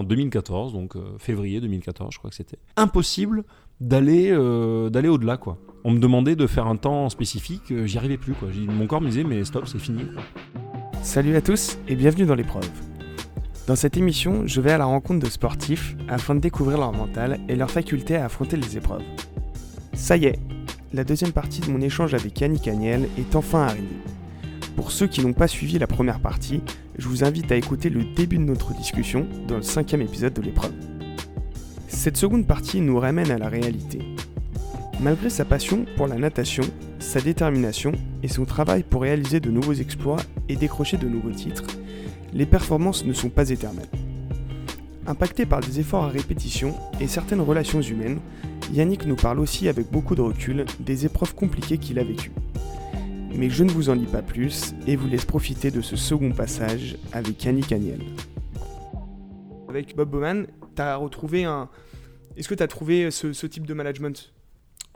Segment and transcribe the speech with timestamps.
[0.00, 3.44] en 2014, donc euh, février 2014, je crois que c'était impossible
[3.80, 5.58] d'aller euh, d'aller au-delà quoi.
[5.84, 8.48] On me demandait de faire un temps spécifique, euh, j'y arrivais plus quoi.
[8.68, 10.02] Mon corps me disait mais stop, c'est fini.
[11.02, 12.68] Salut à tous et bienvenue dans l'épreuve.
[13.66, 17.38] Dans cette émission, je vais à la rencontre de sportifs afin de découvrir leur mental
[17.48, 19.04] et leur faculté à affronter les épreuves.
[19.92, 20.38] Ça y est,
[20.92, 23.86] la deuxième partie de mon échange avec Yannick Agnel est enfin arrivée.
[24.76, 26.62] Pour ceux qui n'ont pas suivi la première partie,
[26.98, 30.42] je vous invite à écouter le début de notre discussion dans le cinquième épisode de
[30.42, 30.72] l'épreuve.
[31.88, 34.00] Cette seconde partie nous ramène à la réalité.
[35.00, 36.64] Malgré sa passion pour la natation,
[36.98, 41.64] sa détermination et son travail pour réaliser de nouveaux exploits et décrocher de nouveaux titres,
[42.32, 43.88] les performances ne sont pas éternelles.
[45.06, 48.20] Impacté par des efforts à répétition et certaines relations humaines,
[48.72, 52.32] Yannick nous parle aussi avec beaucoup de recul des épreuves compliquées qu'il a vécues.
[53.34, 56.32] Mais je ne vous en dis pas plus et vous laisse profiter de ce second
[56.32, 58.00] passage avec Yannick Agnel.
[59.68, 61.68] Avec Bob Bowman, tu as retrouvé un...
[62.36, 64.32] Est-ce que tu as trouvé ce, ce type de management?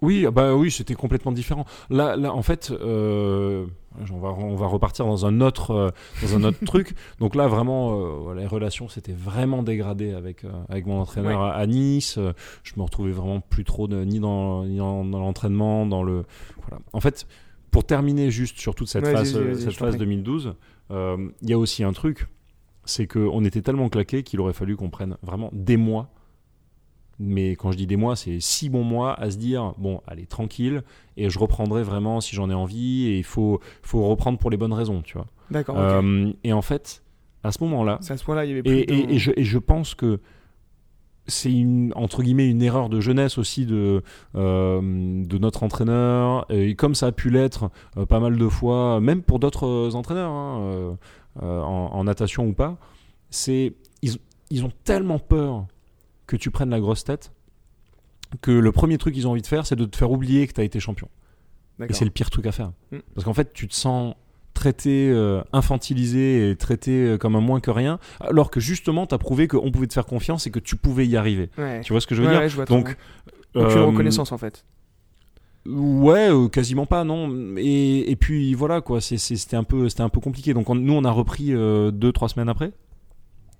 [0.02, 1.64] Oui, ah bah oui, c'était complètement différent.
[1.88, 3.64] Là, là en fait, euh,
[4.12, 6.94] on, va, on va repartir dans un autre, euh, dans un autre truc.
[7.20, 11.46] Donc là, vraiment, euh, les relations s'étaient vraiment dégradées avec, euh, avec mon entraîneur Ouais.
[11.46, 12.18] à, à Nice.
[12.64, 16.24] Je me retrouvais vraiment plus trop de- ni dans, ni dans, dans l'entraînement, dans le.
[16.68, 16.82] Voilà.
[16.92, 17.26] En fait,
[17.74, 20.06] pour terminer juste sur toute cette phase, vas-y, euh, vas-y, cette je t'en phase prie.
[20.06, 20.54] 2012,
[20.90, 22.26] euh, il y a aussi un truc,
[22.84, 26.10] c'est qu'on était tellement claqués qu'il aurait fallu qu'on prenne vraiment des mois
[27.20, 30.26] mais quand je dis des mois, c'est six bons mois à se dire bon, allez,
[30.26, 30.82] tranquille,
[31.16, 34.56] et je reprendrai vraiment si j'en ai envie, et il faut, faut reprendre pour les
[34.56, 35.28] bonnes raisons, tu vois.
[35.48, 35.76] D'accord.
[35.78, 37.04] Euh, et en fait,
[37.44, 39.18] à ce moment-là, C'est à ce point-là, il y avait plus et, de- et- et
[39.20, 40.18] je, et je pense que
[41.26, 44.02] c'est une entre guillemets une erreur de jeunesse aussi de
[44.34, 44.80] euh,
[45.24, 49.22] de notre entraîneur et comme ça a pu l'être euh, pas mal de fois même
[49.22, 50.96] pour d'autres euh, entraîneurs hein,
[51.42, 52.76] euh, en, en natation ou pas
[53.30, 54.16] c'est ils,
[54.50, 55.66] ils ont tellement peur
[56.26, 57.32] que tu prennes la grosse tête
[58.40, 60.52] que le premier truc qu'ils ont envie de faire c'est de te faire oublier que
[60.52, 61.08] tu as été champion
[61.80, 62.72] et c'est le pire truc à faire.
[62.92, 62.98] Mm.
[63.14, 64.14] Parce qu'en fait, tu te sens
[64.64, 69.14] traité, euh, infantilisé et traité euh, comme un moins que rien, alors que justement, tu
[69.14, 71.50] as prouvé qu'on pouvait te faire confiance et que tu pouvais y arriver.
[71.58, 71.80] Ouais.
[71.82, 72.96] Tu vois ce que je veux Ouais, dire ouais, je vois Donc.
[73.54, 74.64] Aucune euh, reconnaissance en fait.
[75.66, 77.54] Ouais, quasiment pas, non.
[77.56, 80.52] Et, et puis voilà, quoi, c'était un, peu- un peu compliqué.
[80.54, 82.72] Donc on- nous, on a repris euh, deux, trois semaines après.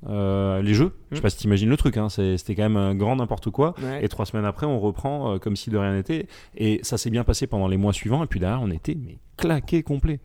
[0.06, 1.22] euh, les jeux, je sais Mm.
[1.22, 3.74] pas si t'imagines le truc, hein, c'était quand même un grand n'importe quoi.
[3.82, 4.04] Ouais.
[4.04, 6.26] Et trois semaines après, on reprend euh, comme si de rien n'était.
[6.58, 8.22] Et ça s'est bien passé pendant les mois suivants.
[8.22, 10.20] Et puis derrière, on était mais claqué complet.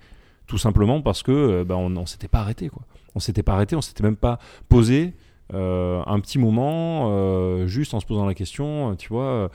[0.50, 2.70] Tout simplement parce que euh, bah, on, s'était pas arrêté.
[2.70, 2.82] Quoi.
[3.14, 5.14] On s'était pas arrêté, on s'était même pas posé
[5.54, 9.52] euh, un petit moment, euh, juste en se posant la question, tu vois,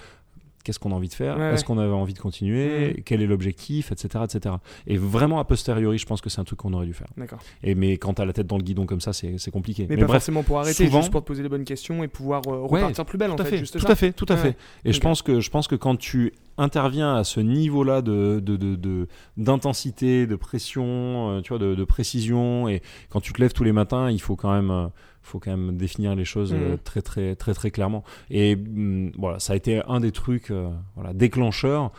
[0.64, 1.66] qu'est-ce qu'on a envie de faire Ouais, Est-ce ouais.
[1.66, 3.02] qu'on avait envie de continuer Mhm.
[3.04, 4.56] Quel est l'objectif etc., etc.
[4.86, 7.06] Et vraiment, a posteriori, je pense que c'est un truc qu'on aurait dû faire.
[7.16, 7.38] D'accord.
[7.62, 9.86] Et, mais quand t'as la tête dans le guidon comme ça, c'est compliqué.
[9.88, 12.02] Mais, Mais pas bref, forcément pour arrêter, souvent- juste pour te poser les bonnes questions
[12.02, 13.50] et pouvoir euh, Ouais, repartir plus belle en tout à fait.
[13.52, 13.92] fait, juste tout ça.
[13.92, 14.40] à fait, tout à Ouais.
[14.40, 14.56] fait.
[14.84, 18.56] Et je pense que je pense que quand tu interviens à ce niveau-là de de-
[18.56, 20.84] de- de- d'intensité, de, pression,
[21.30, 24.20] euh, tu vois, de, de précision, et quand tu te lèves tous les matins, il
[24.20, 24.86] faut quand même euh,
[25.24, 26.78] faut quand même définir les choses euh, Mhm.
[26.84, 28.04] très très très très clairement.
[28.30, 31.90] Et hum, voilà, ça a été un des trucs euh, voilà déclencheurs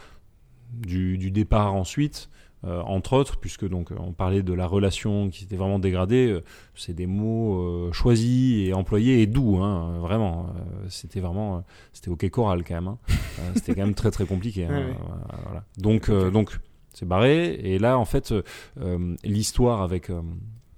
[0.73, 2.29] du, du départ ensuite.
[2.63, 6.27] euh, entre autres, puisque donc euh, on parlait de la relation qui s'était vraiment dégradée,
[6.31, 6.43] euh,
[6.73, 10.47] c'est des mots euh, choisis et employés et doux, hein, euh, vraiment.
[10.49, 11.59] Euh, c'était vraiment, euh,
[11.93, 12.87] c'était ok choral quand même.
[12.87, 12.97] hein.
[13.39, 14.65] Euh, c'était quand même très très compliqué.
[14.65, 14.91] hein, Ouais, ouais.
[14.97, 15.63] euh, voilà.
[15.77, 16.57] Donc euh, donc
[16.93, 17.53] c'est barré.
[17.53, 18.41] Et là en fait, euh,
[18.81, 20.21] euh, l'histoire avec euh,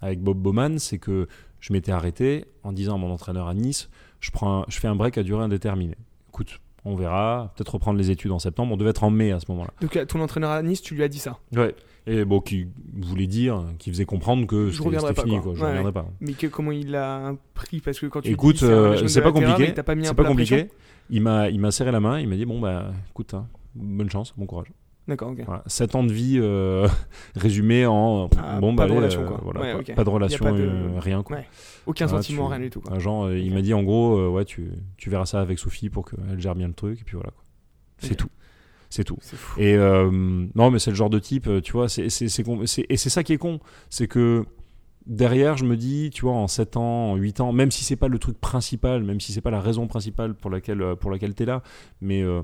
[0.01, 1.27] avec Bob Bowman, c'est que
[1.59, 4.88] je m'étais arrêté en disant à mon entraîneur à Nice, je prends, un- je fais
[4.88, 5.95] un break à durée indéterminée.
[6.29, 8.73] Écoute, on verra, peut-être reprendre les études en septembre.
[8.73, 9.72] On devait être en mai à ce moment-là.
[9.81, 11.38] Donc ton entraîneur à Nice, tu lui as dit ça.
[11.56, 11.75] Ouais.
[12.09, 15.44] Et bon, qui voulait dire, qui faisait comprendre que Je reviendrai pas, fini, quoi.
[15.44, 15.53] quoi.
[15.56, 16.06] Je Ouais, reviendrai pas.
[16.22, 19.74] Mais que- comment il l'a pris Parce que quand tu Écoute, euh, c'est pas compliqué.
[19.75, 20.69] C'est pas compliqué.
[21.09, 22.19] Il m'a, il m'a serré la main.
[22.19, 24.72] Il m'a dit bon bah, écoute, hein, bonne chance, bon courage.
[25.07, 25.40] D'accord, ok.
[25.45, 25.63] Voilà.
[25.68, 26.88] 7 ans de vie euh,
[27.35, 29.40] résumé en Ah, bon pas bah de allez, relation, euh, quoi.
[29.44, 31.38] voilà, Ouais, pas de relation, pas de- euh, rien quoi.
[31.38, 31.45] Ouais.
[31.85, 32.81] Aucun Voilà, sentiment, tu- rien du tout.
[32.81, 33.00] Quoi.
[33.00, 35.89] Genre, euh, il m'a dit en gros, euh, ouais, tu, tu verras ça avec Sophie
[35.89, 37.31] pour qu'elle gère bien le truc, et puis voilà.
[37.31, 37.44] quoi.
[38.00, 38.27] C'est tout.
[38.89, 39.18] C'est tout.
[39.21, 39.59] Fou.
[39.59, 40.09] Et euh,
[40.56, 42.45] non, mais c'est le genre de type, tu vois, c'est, c'est, c'est
[42.89, 44.45] et c'est ça qui est con, c'est que
[45.06, 47.95] derrière, je me dis, tu vois, en 7 ans, en 8 ans, même si c'est
[47.95, 51.33] pas le truc principal, même si c'est pas la raison principale pour laquelle, pour laquelle
[51.33, 51.63] t'es là,
[52.01, 52.42] mais euh,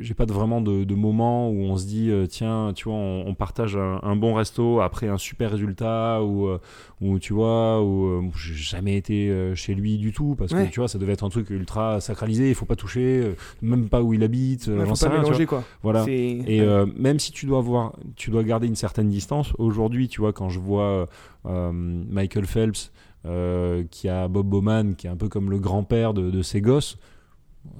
[0.00, 2.94] j'ai pas de, vraiment de, de moment où on se dit euh, tiens tu vois
[2.94, 6.58] on, on partage un, un bon resto après un super résultat ou euh,
[7.00, 10.66] ou tu vois ou euh, j'ai jamais été chez lui du tout parce Ouais.
[10.66, 13.88] que tu vois ça devait être un truc ultra sacralisé il faut pas toucher même
[13.88, 15.62] pas où il habite Ouais, j'en faut sais pas rien, mélanger quoi.
[15.82, 16.60] voilà et
[16.96, 19.52] même si tu dois avoir, tu dois garder une certaine distance.
[19.58, 21.08] Aujourd'hui, tu vois, quand je vois
[21.72, 22.90] Michael Phelps
[23.90, 26.96] qui a Bob Bowman, qui est un peu comme le grand-père de, de ses gosses.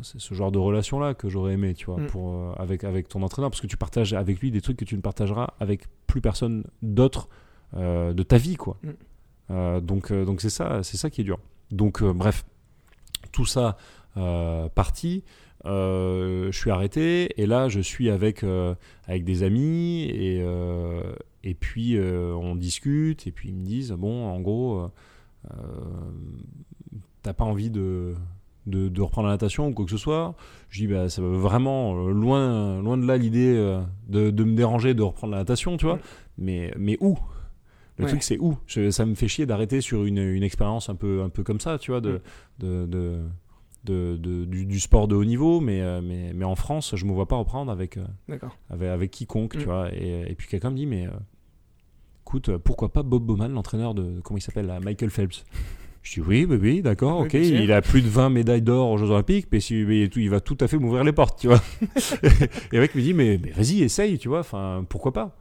[0.02, 2.06] C'est ce genre de relation-là que j'aurais aimé, tu vois, Mm.
[2.08, 4.84] pour, euh, avec, avec ton entraîneur, parce que tu partages avec lui des trucs que
[4.84, 7.28] tu ne partageras avec plus personne d'autre
[7.74, 8.76] euh, de ta vie, quoi.
[8.82, 8.88] Mm.
[9.50, 11.38] Euh, donc, donc c'est ça, c'est ça qui est dur.
[11.70, 12.44] Donc, bref,
[13.32, 13.76] tout ça
[14.74, 15.24] parti.
[15.64, 18.44] je suis arrêté et là je suis avec
[19.06, 20.44] avec des amis et
[21.44, 24.90] et puis on discute et puis ils me disent bon en gros
[27.22, 28.14] t'as pas envie de,
[28.70, 30.34] de de reprendre la natation ou quoi que ce soit
[30.70, 34.44] je dis bah ça va vraiment euh, loin loin de là l'idée euh, de, de
[34.44, 36.00] me déranger de reprendre la natation tu vois Mm.
[36.38, 37.18] mais mais où?
[37.98, 38.10] Le Ouais.
[38.10, 38.56] truc c'est où?
[38.66, 41.60] Je- ça me fait chier d'arrêter sur une, une expérience un peu un peu comme
[41.60, 42.20] ça tu vois de,
[42.62, 42.86] Mm.
[42.86, 42.86] de,
[43.84, 47.04] de, de- du, du sport de haut niveau mais, euh, mais mais en France je
[47.04, 47.98] me vois pas reprendre avec
[48.70, 49.58] avec, avec quiconque, Mm.
[49.58, 49.92] tu vois.
[49.94, 51.10] Et, et puis quelqu'un me dit, mais euh,
[52.22, 55.44] écoute, pourquoi pas Bob Bowman, l'entraîneur de, comment il s'appelle, Michael Phelps?
[56.02, 58.90] Je dis, oui, oui, oui, d'accord, Oui, ok, il a plus de 20 médailles d'or
[58.90, 61.38] aux Jeux Olympiques, mais, si, mais tout- il va tout à fait m'ouvrir les portes,
[61.40, 61.60] tu vois.
[62.22, 65.36] et le mec me dit, mais, mais vas-y, essaye, tu vois, enfin, pourquoi pas?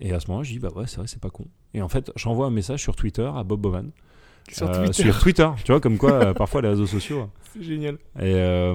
[0.00, 1.46] Et à ce moment-là, je dis, bah ouais, c'est vrai, c'est pas con.
[1.72, 3.90] Et en fait, j'envoie un message sur Twitter à Bob Bowman.
[4.52, 5.02] Sur Euh, Twitter.
[5.02, 7.30] sur Twitter, tu vois, comme quoi, euh, parfois, les réseaux sociaux.
[7.58, 7.94] C'est génial.
[8.18, 8.74] Et, euh,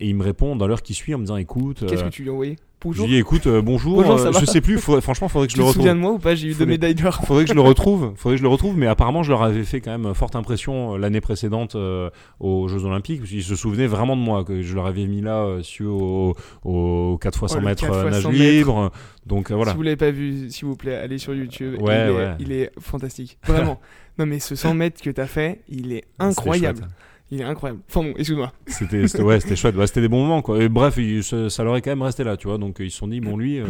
[0.00, 1.84] et il me répond dans l'heure qui suit en me disant, écoute.
[1.86, 2.56] Qu'est-ce euh, que tu lui as envoyé?
[2.56, 3.06] Je Bonjour.
[3.06, 5.46] lui dis écoute euh, bonjour, Bonjour, ça euh, va je sais plus, faudrait- franchement faudrait
[5.46, 5.82] que je Tu le te retrouve.
[5.84, 6.34] souviens de moi ou pas?
[6.34, 7.14] J'ai eu deux médailles d'or.
[7.26, 9.62] Faudrait que je le retrouve, faudrait que je le retrouve, mais apparemment je leur avais
[9.64, 12.10] fait quand même forte impression euh, l'année précédente euh,
[12.40, 15.22] aux Jeux Olympiques, parce qu'ils se souvenaient vraiment de moi, que je leur avais mis
[15.22, 18.30] là euh, sur au, au 4 x 100 Oh, le mètres 4 fois nage 100
[18.32, 18.42] mètres.
[18.44, 18.92] libre,
[19.24, 19.70] donc euh, voilà.
[19.70, 21.80] Si vous l'avez pas vu, s'il vous plaît, allez sur YouTube.
[21.80, 22.30] Ouais, il, est, ouais.
[22.38, 23.38] il est fantastique.
[23.46, 23.80] Vraiment.
[24.18, 26.86] non, mais ce 100 mètres que t'as fait, il est incroyable.
[27.30, 27.80] Il est incroyable.
[28.16, 28.52] Excuse-moi.
[28.66, 30.62] C'était ouais, c'était chouette, Bah, c'était des bons moments quoi.
[30.62, 33.08] Et bref, ça, leur est quand même resté là, tu vois, donc ils se sont
[33.08, 33.66] dit bon lui, euh,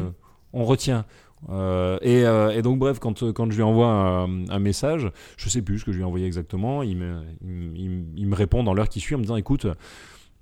[0.52, 1.04] on retient.
[1.50, 5.62] Euh, et, euh, et donc bref, quand, quand je lui envoie un, message, je sais
[5.62, 9.14] plus ce que je lui ai envoyé exactement, il me, répond dans l'heure qui suit
[9.14, 9.66] en me disant écoute,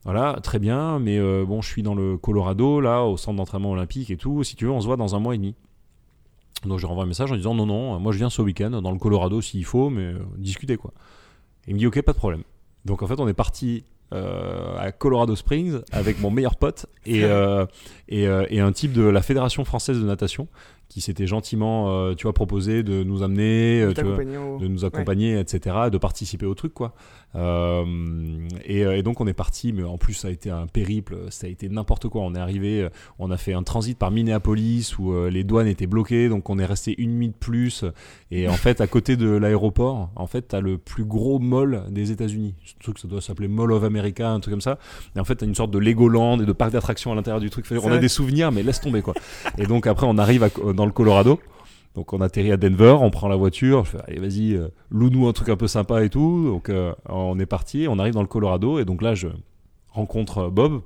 [0.05, 4.11] voilà, très bien, mais bon, je suis dans le Colorado, là, au centre d'entraînement olympique
[4.11, 5.55] et tout, si tu veux, on se voit dans un mois et demi.
[6.65, 8.71] Donc je lui renvoie un message en disant non, non, moi je viens ce week-end
[8.71, 10.93] dans le Colorado s'il faut, mais discuter quoi.
[11.67, 12.43] Il me dit ok, pas de problème.
[12.85, 17.25] Donc en fait, on est parti euh, à Colorado Springs avec mon meilleur pote et,
[17.25, 17.65] euh,
[18.09, 20.49] et, euh, et un type de la Fédération française de natation
[20.93, 24.59] qui s'était gentiment, euh, tu vois, proposé de nous amener, euh, tu vois, T'accompagner au-
[24.59, 26.93] de nous accompagner, etc., de participer au truc, quoi.
[27.35, 27.85] Euh,
[28.65, 31.17] et, euh, et donc on est parti, mais en plus ça a été un périple,
[31.31, 32.23] ça a été n'importe quoi.
[32.23, 35.67] On est arrivé, euh, on a fait un transit par Minneapolis où euh, les douanes
[35.67, 37.85] étaient bloquées, donc on est resté une nuit de plus.
[38.31, 42.11] Et en fait, à côté de l'aéroport, en fait, t'as le plus gros mall des
[42.13, 42.55] États-Unis.
[42.65, 44.79] Ce truc, ça doit s'appeler Mall of America, un truc comme ça.
[45.17, 47.51] Et en fait, t'as une sorte de Legoland et de parc d'attractions à l'intérieur du
[47.51, 47.65] truc.
[47.71, 49.15] On a des souvenirs, mais laisse tomber, quoi.
[49.59, 51.41] et donc après, on arrive à- dans le Colorado.
[51.95, 55.29] Donc on atterrit à Denver, on prend la voiture, je fais allez vas-y, euh, loue-nous
[55.29, 56.47] un truc un peu sympa et tout.
[56.47, 59.29] Donc euh, on est parti, on arrive dans le Colorado et donc là je
[59.91, 60.81] rencontre euh, Bob,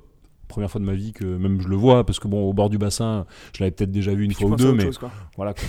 [0.49, 2.69] première fois de ma vie que même je le vois parce que bon au bord
[2.69, 5.11] du bassin, je l'avais peut-être déjà vu une Puis fois ou deux, mais chose, quoi.
[5.37, 5.63] voilà quoi.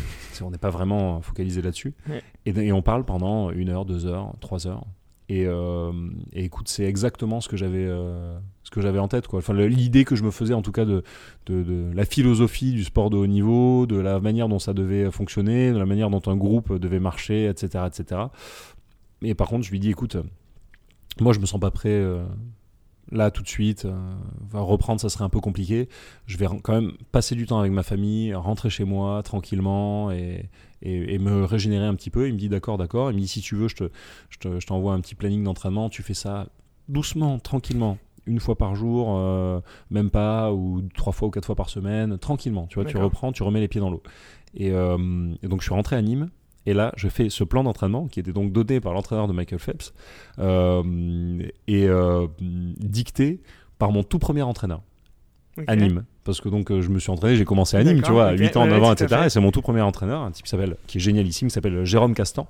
[0.45, 1.95] On n'est pas vraiment focalisé là-dessus.
[2.09, 2.23] Ouais.
[2.45, 4.85] Et, et on parle pendant une heure, deux heures, trois heures.
[5.31, 5.93] Et, euh,
[6.33, 9.27] et écoute, c'est exactement ce que j'avais euh, ce que j'avais en tête.
[9.33, 11.03] Enfin l'idée que je me faisais en tout cas de,
[11.49, 15.79] la philosophie du sport de haut niveau, de la manière dont ça devait fonctionner, de
[15.79, 18.23] la manière dont un groupe devait marcher, etc., etc.
[19.21, 20.17] Mais par contre, je lui dis écoute,
[21.21, 21.91] moi je me sens pas prêt.
[21.91, 22.25] euh,
[23.11, 23.97] Là, tout de suite, euh,
[24.51, 25.89] va reprendre, ça serait un peu compliqué.
[26.27, 30.51] Je vais quand même passer du temps avec ma famille, rentrer chez moi tranquillement et,
[30.83, 32.29] et, et me régénérer un petit peu.
[32.29, 33.11] Il me dit d'accord, d'accord.
[33.11, 33.85] Il me dit si tu veux, je te,
[34.29, 35.89] je te- je t'envoie un petit planning d'entraînement.
[35.89, 36.49] Tu fais ça
[36.89, 37.97] doucement, tranquillement,
[38.27, 39.61] une fois par jour, euh,
[39.91, 42.67] même pas, ou trois fois ou quatre fois par semaine, tranquillement.
[42.67, 44.03] Tu vois, tu reprends, tu remets les pieds dans l'eau.
[44.55, 46.29] Et, euh, et donc je suis rentré à Nîmes.
[46.69, 49.59] Et là, je fais ce plan d'entraînement qui était donc donné par l'entraîneur de Michael
[49.59, 49.95] Phelps
[50.39, 50.83] euh,
[51.67, 53.41] et euh, dicté
[53.79, 54.83] par mon tout premier entraîneur
[55.57, 55.65] Ok.
[55.67, 56.05] à Nîmes.
[56.25, 58.33] Parce que donc euh, je me suis entraîné, j'ai commencé à Nîmes, tu vois, à
[58.35, 58.41] ok.
[58.41, 59.23] 8 ans, Ouais, 9 ans, etc.
[59.25, 61.87] Et c'est mon tout premier entraîneur, un type qui s'appelle, qui est génialissime, qui s'appelle
[61.87, 62.47] Jérôme Castan,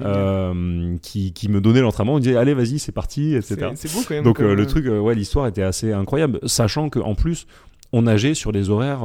[0.00, 3.70] euh, qui, qui me donnait l'entraînement, il me disait allez vas-y c'est parti, etc.
[3.74, 4.22] C'est beau quand même.
[4.22, 7.48] Donc comme, le truc, ouais, l'histoire était assez incroyable, sachant qu'en plus
[7.92, 9.02] on nageait sur les horaires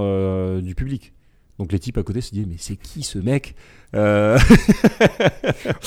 [0.62, 1.14] du public.
[1.58, 3.56] Donc les types à côté se disaient mais c'est qui ce mec?
[3.94, 4.38] Euh,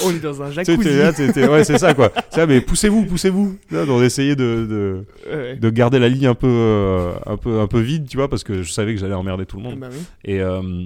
[0.05, 0.99] On est dans un jacuzzi.
[0.99, 2.13] là, Ouais c'est ça quoi.
[2.31, 3.57] Ça mais poussez-vous, poussez-vous.
[3.73, 5.57] On essayait de, de, Ouais.
[5.57, 8.45] de garder la ligne un peu, euh, un peu, un peu vide, tu vois, parce
[8.45, 9.79] que je savais que j'allais emmerder tout le monde.
[9.79, 9.99] Bah oui.
[10.25, 10.85] Et, euh,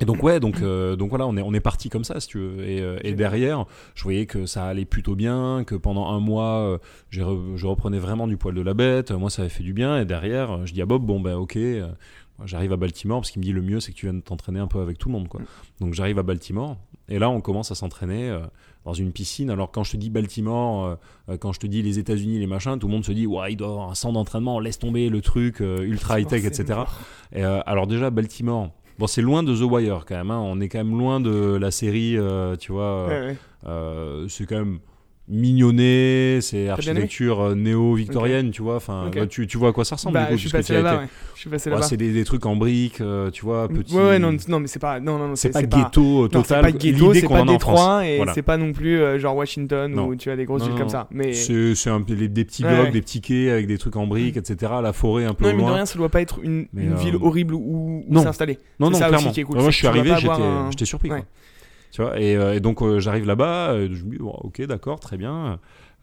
[0.00, 2.28] et donc ouais, donc, euh, donc voilà, on est, on est parti comme ça, si
[2.28, 2.64] tu veux.
[2.68, 3.64] Et, euh, derrière,
[3.96, 6.78] je voyais que ça allait plutôt bien, que pendant un mois, euh,
[7.10, 9.10] je reprenais vraiment du poil de la bête.
[9.10, 10.00] Moi, ça avait fait du bien.
[10.00, 11.58] Et derrière, je dis à Bob, bon ben ok,
[12.44, 14.68] J'arrive à Baltimore parce qu'il me dit le mieux c'est que tu viennes t'entraîner un
[14.68, 15.40] peu avec tout le monde quoi.
[15.40, 15.44] Mm.
[15.80, 16.76] Donc j'arrive à Baltimore
[17.08, 18.40] et là on commence à s'entraîner euh,
[18.84, 19.50] dans une piscine.
[19.50, 20.96] Alors quand je te dis Baltimore, euh,
[21.30, 23.52] euh, quand je te dis les États-Unis, les machins, tout le monde se dit ouais
[23.52, 26.80] il doit avoir un centre d'entraînement, laisse tomber le truc euh, ultra high tech etc.
[27.32, 30.30] Et, alors déjà Baltimore, bon c'est loin de The Wire quand même.
[30.30, 30.40] hein.
[30.42, 32.16] On est quand même loin de la série,
[32.60, 33.08] tu vois.
[33.08, 34.26] Ouais, ouais.
[34.28, 34.78] c'est quand même
[35.28, 38.76] mignonné, c'est architecture euh, néo-victorienne, tu vois.
[38.76, 40.72] Enfin, bah, tu, tu vois à quoi ça ressemble Bah, du coup, je suis passé
[40.74, 41.02] là-bas, été.
[41.02, 41.08] ouais.
[41.34, 41.86] Je suis passé Ouais, là-bas.
[41.86, 43.94] c'est des, des trucs en briques, euh, tu vois, petits.
[43.94, 46.62] Ouais, ouais, non, non, mais c'est pas, non, non, c'est pas ghetto non, c'est total.
[46.62, 47.52] pas ghetto, L'idée c'est qu'on pas.
[47.52, 48.34] Détroit et Voilà.
[48.34, 50.06] c'est pas non plus euh, genre Washington Non.
[50.06, 51.06] où tu as des grosses villes comme ça.
[51.10, 54.72] Mais C'est des, petits blocs, des petits quais avec des trucs en briques, etc.
[54.82, 57.54] La forêt un peu non, mais de rien, ça doit pas être une, ville horrible
[57.54, 58.58] où, s'installer.
[58.80, 59.32] Non, non, clairement.
[59.50, 60.12] moi, je suis arrivé,
[60.70, 61.10] j'étais surpris.
[62.00, 65.58] Euh, et donc euh, j'arrive là-bas, euh, je me dis, ok, d'accord, très bien.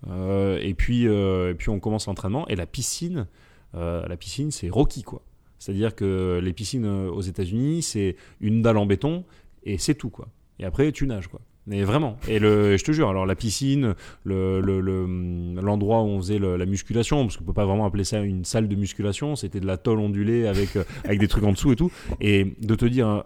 [0.08, 3.26] Et, puis, et puis on commence l'entraînement, et la piscine,
[3.74, 5.22] la piscine, c'est Rocky, quoi.
[5.58, 9.24] C'est-à-dire que les piscines aux États-Unis, c'est une dalle en béton,
[9.64, 10.28] et c'est tout, quoi.
[10.60, 11.40] Et après, tu nages, quoi.
[11.66, 12.18] Mais vraiment.
[12.28, 16.38] Et le, je te jure, alors la piscine, le- le- le- l'endroit où on faisait
[16.38, 19.66] la musculation, parce qu'on peut pas vraiment appeler ça une salle de musculation, c'était de
[19.66, 21.92] la tôle ondulée avec, avec des trucs en dessous et tout.
[22.22, 23.22] Et de te dire euh,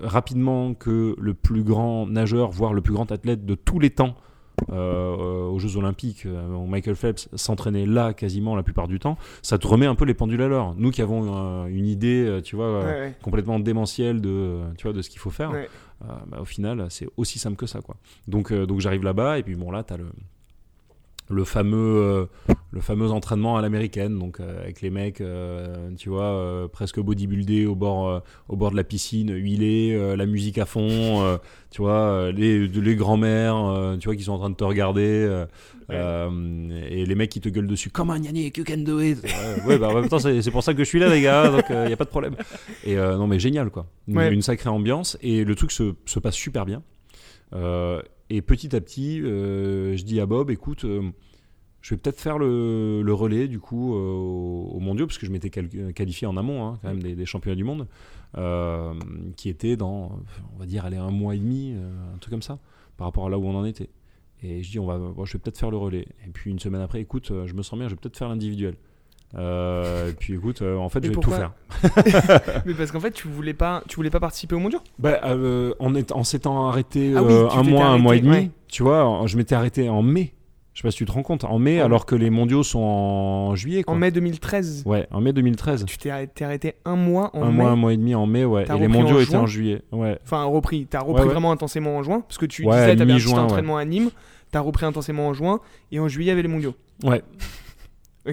[0.00, 4.14] rapidement que le plus grand nageur, voire le plus grand athlète de tous les temps,
[4.70, 9.16] euh, euh, aux Jeux Olympiques, euh, Michael Phelps s'entraînait là quasiment la plupart du temps,
[9.40, 10.74] ça te remet un peu les pendules à l'heure.
[10.76, 13.14] Nous qui avons euh, une idée, euh, tu vois, euh, Ouais, ouais.
[13.22, 15.68] complètement démentielle de, tu vois, de ce qu'il faut faire, Ouais.
[16.02, 17.94] euh, bah, au final, c'est aussi simple que ça, quoi.
[18.26, 20.06] Donc, euh, donc j'arrive là-bas et puis bon là, t'as le
[21.30, 22.26] le fameux euh,
[22.70, 27.66] le fameux entraînement à l'américaine donc euh, avec les mecs euh, tu vois presque bodybuildés
[27.66, 31.38] au bord au bord de la piscine huilés la musique à fond
[31.70, 35.44] tu vois les les grands-mères tu vois qui sont en train de te regarder
[35.90, 35.96] Ouais.
[36.90, 39.64] et les mecs qui te gueulent dessus come on Yannick you can do it ouais,
[39.66, 41.64] ouais, bah, en même temps c'est pour ça que je suis là les gars donc
[41.70, 42.36] il y a pas de problème
[42.84, 44.30] et non mais génial quoi une, Ouais.
[44.32, 46.82] une sacrée ambiance et le truc se, se passe super bien
[48.30, 51.10] et petit à petit euh, je dis à Bob écoute euh,
[51.80, 55.32] je vais peut-être faire le, relais du coup euh, au, au mondiaux parce que je
[55.32, 57.86] m'étais qual- qualifié en amont hein, quand même des, championnats du monde
[58.36, 58.94] euh,
[59.36, 60.20] qui étaient dans
[60.54, 61.74] on va dire aller un mois et demi
[62.14, 62.58] un truc comme ça
[62.96, 63.90] par rapport à là où on en était.
[64.42, 66.08] Et je dis on va je vais peut-être faire le relais.
[66.26, 68.76] Et puis une semaine après écoute je me sens bien je vais peut-être faire l'individuel
[69.36, 71.52] Euh, et puis écoute euh, en fait je vais tout faire
[72.64, 74.80] Mais parce qu'en fait, tu voulais pas, tu voulais pas participer au mondiaux?
[74.98, 78.32] bah, euh, en, est- en s'étant arrêté Ah oui, un mois, un mois et demi,
[78.36, 78.50] ouais.
[78.68, 80.32] tu vois, je m'étais arrêté en mai.
[80.72, 81.80] Je sais pas si tu te rends compte, en mai, Ouais.
[81.80, 83.82] alors que les mondiaux sont en juillet.
[83.82, 83.94] Quoi.
[83.94, 84.84] En mai 2013.
[84.86, 85.84] Ouais, en mai 2013.
[85.86, 87.52] Tu t'es arrêté, un mois en un mai.
[87.52, 88.62] mois, un mois et demi en mai, ouais.
[88.64, 89.82] Et les en mondiaux étaient en juillet.
[89.90, 90.18] Ouais.
[90.22, 90.86] Enfin, repris.
[90.88, 92.20] T'as repris Ouais, vraiment intensément en juin.
[92.20, 94.10] Parce que tu disais, t'avais un petit entraînement à Nîmes.
[94.52, 95.58] T'as repris intensément en juin.
[95.92, 96.74] Et en juillet, il y avait les mondiaux.
[97.02, 97.22] Ouais.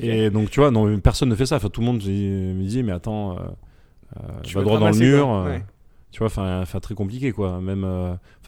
[0.01, 1.55] Et donc, tu vois, non, personne ne fait ça.
[1.57, 3.41] Enfin, tout le monde me dit, mais attends, euh,
[4.17, 5.25] euh, Tu va vas droit dans le mur.
[5.25, 5.35] quoi.
[5.39, 5.63] euh, Ouais.
[6.11, 7.59] Tu vois, enfin, très compliqué, quoi.
[7.59, 7.85] Même,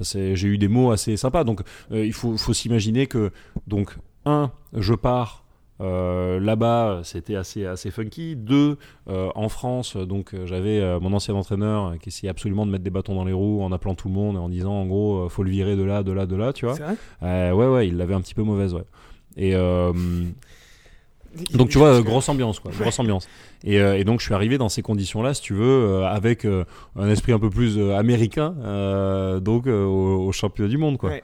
[0.01, 1.43] j'ai eu des mots assez sympas.
[1.43, 1.61] Donc,
[1.91, 3.31] il faut, faut s'imaginer que,
[3.67, 5.43] donc, un, je pars.
[5.79, 8.35] euh, là-bas, c'était assez, assez funky.
[8.35, 8.77] Deux,
[9.09, 12.89] euh, en France, donc j'avais euh, mon ancien entraîneur qui essayait absolument de mettre des
[12.89, 15.43] bâtons dans les roues en appelant tout le monde et en disant en gros, faut
[15.43, 16.73] le virer de là, de là, de là, tu vois.
[17.21, 17.51] Vrai?
[17.51, 18.85] Ouais, ouais, il l'avait un petit peu mauvaise, ouais.
[19.35, 19.53] Et
[21.53, 23.27] donc tu vois, grosse ambiance, quoi, grosse ambiance.
[23.63, 26.45] Et, euh, et donc je suis arrivé dans ces conditions-là, si tu veux, euh, avec
[26.45, 26.63] euh,
[26.95, 30.97] un esprit un peu plus euh, américain, euh, donc euh, au, au championnat du monde,
[30.97, 31.09] quoi.
[31.09, 31.23] Ouais.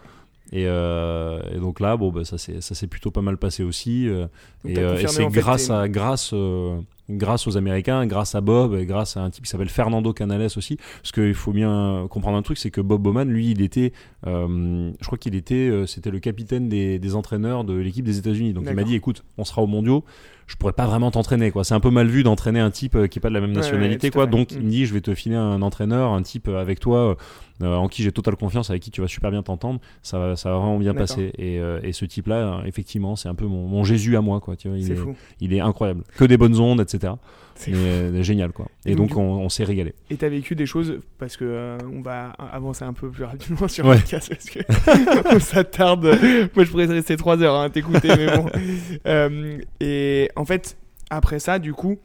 [0.51, 4.07] Et, euh, et donc là, bon, bah, ça s'est plutôt pas mal passé aussi.
[4.07, 4.27] euh,
[4.65, 6.77] et euh, et c'est grâce à grâce euh,
[7.09, 10.47] grâce aux Américains, grâce à Bob, et grâce à un type qui s'appelle Fernando Canales
[10.55, 10.77] aussi.
[11.01, 13.93] Parce qu'il faut bien comprendre un truc, c'est que Bob Bowman, lui, il était,
[14.25, 18.17] euh, je crois qu'il était, euh, c'était le capitaine des, des entraîneurs de l'équipe des
[18.17, 18.53] États-Unis.
[18.53, 20.03] Donc il m'a dit, écoute, on sera au Mondiaux.
[20.47, 21.63] Je pourrais pas vraiment t'entraîner, quoi.
[21.63, 23.53] C'est un peu mal vu d'entraîner un type euh, qui est pas de la même
[23.53, 24.25] nationalité, ouais, quoi.
[24.25, 24.55] Donc Mm.
[24.59, 27.15] il me dit, je vais te filer un entraîneur, un type euh, avec toi,
[27.61, 29.79] euh, en qui j'ai totale confiance, avec qui tu vas super bien t'entendre.
[30.01, 31.31] Ça, va- ça va vraiment bien passer.
[31.37, 34.39] Et, euh, et ce type-là, euh, effectivement, c'est un peu mon, mon Jésus à moi,
[34.41, 34.55] quoi.
[34.55, 35.15] Tu vois, il est, fou.
[35.39, 36.03] il est incroyable.
[36.17, 37.13] Que des bonnes ondes, etc.
[37.55, 38.67] C'est euh, génial, quoi.
[38.85, 39.93] Et, Et donc, on, on s'est régalé.
[40.09, 43.67] Et t'as vécu des choses parce que euh, on va avancer un peu plus rapidement
[43.67, 43.95] sur Ouais.
[43.95, 44.59] le podcast parce que
[45.35, 46.05] on s'attarde.
[46.55, 48.45] Moi, je pourrais rester trois heures à t'écouter, mais bon.
[49.05, 50.77] Euh, et en fait,
[51.09, 51.97] après ça, du coup,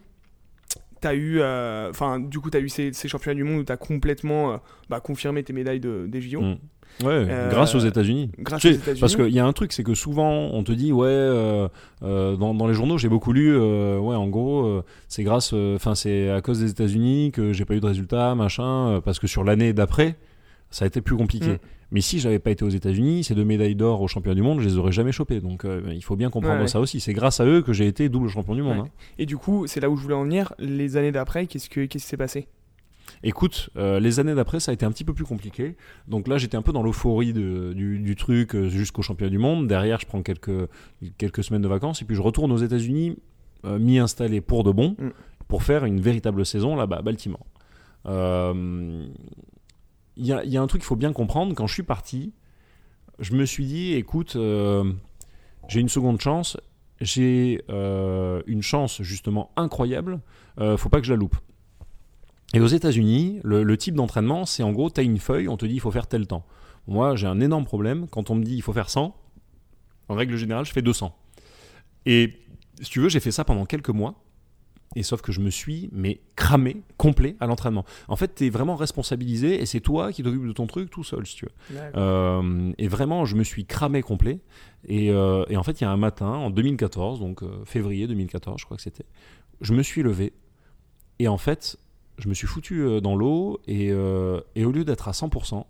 [1.01, 1.41] t'as eu,
[1.89, 5.43] enfin, du coup, t'as eu ces, ces championnats du monde où t'as complètement bah, confirmé
[5.43, 6.57] tes médailles de, des JO Mm.
[7.03, 8.31] Ouais, Euh, grâce aux États-Unis.
[8.39, 8.99] grâce Tu aux sais, États-Unis.
[8.99, 11.67] Parce qu'il y a un truc, c'est que souvent on te dit ouais, euh,
[12.03, 16.29] euh, dans, dans les journaux j'ai beaucoup lu, ouais, en gros c'est grâce, enfin c'est
[16.29, 19.73] à cause des États-Unis que j'ai pas eu de résultats, machin, parce que sur l'année
[19.73, 20.15] d'après
[20.71, 21.53] ça a été plus compliqué.
[21.53, 21.57] Mm.
[21.91, 24.59] Mais si j'avais pas été aux États-Unis, ces deux médailles d'or au championnat du monde,
[24.59, 25.39] je les aurais jamais chopées.
[25.39, 26.67] Donc euh, il faut bien comprendre Ouais, ouais.
[26.67, 26.99] ça aussi.
[26.99, 28.77] C'est grâce à eux que j'ai été double champion du monde.
[28.77, 28.83] Ouais.
[28.83, 28.89] hein.
[29.17, 30.53] Et du coup, c'est là où je voulais en venir.
[30.59, 32.47] Les années d'après, qu'est-ce que qu'est-ce qui s'est passé?
[33.23, 35.75] Écoute, euh, les années d'après, ça a été un petit peu plus compliqué.
[36.07, 39.67] Donc là, j'étais un peu dans l'euphorie du, du truc euh, jusqu'au championnat du monde.
[39.67, 40.69] Derrière, je prends quelques,
[41.17, 43.17] quelques semaines de vacances et puis je retourne aux États-Unis,
[43.65, 45.09] euh, m'y installer pour de bon, Mm.
[45.49, 47.45] pour faire une véritable saison là-bas à Baltimore.
[48.05, 49.05] Euh,
[50.15, 51.53] Il y, a, y a un truc qu'il faut bien comprendre.
[51.55, 52.33] Quand je suis parti,
[53.19, 54.37] je me suis dit, écoute,
[55.67, 56.57] j'ai une seconde chance.
[57.01, 60.19] J'ai une chance justement incroyable.
[60.77, 61.35] Faut pas que je la loupe.
[62.53, 65.57] Et aux États-Unis, le, le type d'entraînement, c'est en gros, tu as une feuille, on
[65.57, 66.45] te dit il faut faire tel temps.
[66.87, 68.07] Moi, j'ai un énorme problème.
[68.09, 69.15] Quand on me dit il faut faire 100,
[70.09, 71.15] en règle générale, je fais 200.
[72.05, 72.33] Et
[72.81, 74.15] si tu veux, j'ai fait ça pendant quelques mois.
[74.95, 77.85] Et sauf que je me suis mais cramé complet à l'entraînement.
[78.07, 81.03] En fait, tu es vraiment responsabilisé et c'est toi qui t'occupes de ton truc tout
[81.03, 81.79] seul, si tu veux.
[81.95, 84.39] Euh, et vraiment, je me suis cramé complet.
[84.87, 88.07] Et, euh, et en fait, il y a un matin, en 2014, donc euh, février
[88.07, 89.05] 2014, je crois que c'était,
[89.61, 90.33] je me suis levé.
[91.19, 91.77] Et en fait,
[92.19, 93.59] je me suis foutu euh, dans l'eau.
[93.67, 95.65] Et, euh, et au lieu d'être à 100%,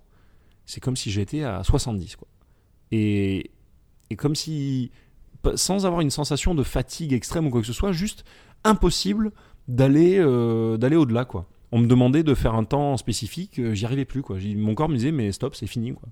[0.65, 2.15] c'est comme si j'étais à 70.
[2.17, 2.27] Quoi.
[2.91, 3.51] Et,
[4.09, 4.91] et comme si,
[5.55, 8.25] sans avoir une sensation de fatigue extrême ou quoi que ce soit, juste
[8.63, 9.31] impossible
[9.67, 11.25] d'aller euh, d'aller au-delà.
[11.25, 11.45] quoi.
[11.71, 14.23] On me demandait de faire un temps spécifique, j'y arrivais plus.
[14.23, 14.37] Quoi.
[14.55, 15.93] Mon corps me disait, mais stop, c'est fini.
[15.93, 16.09] Quoi.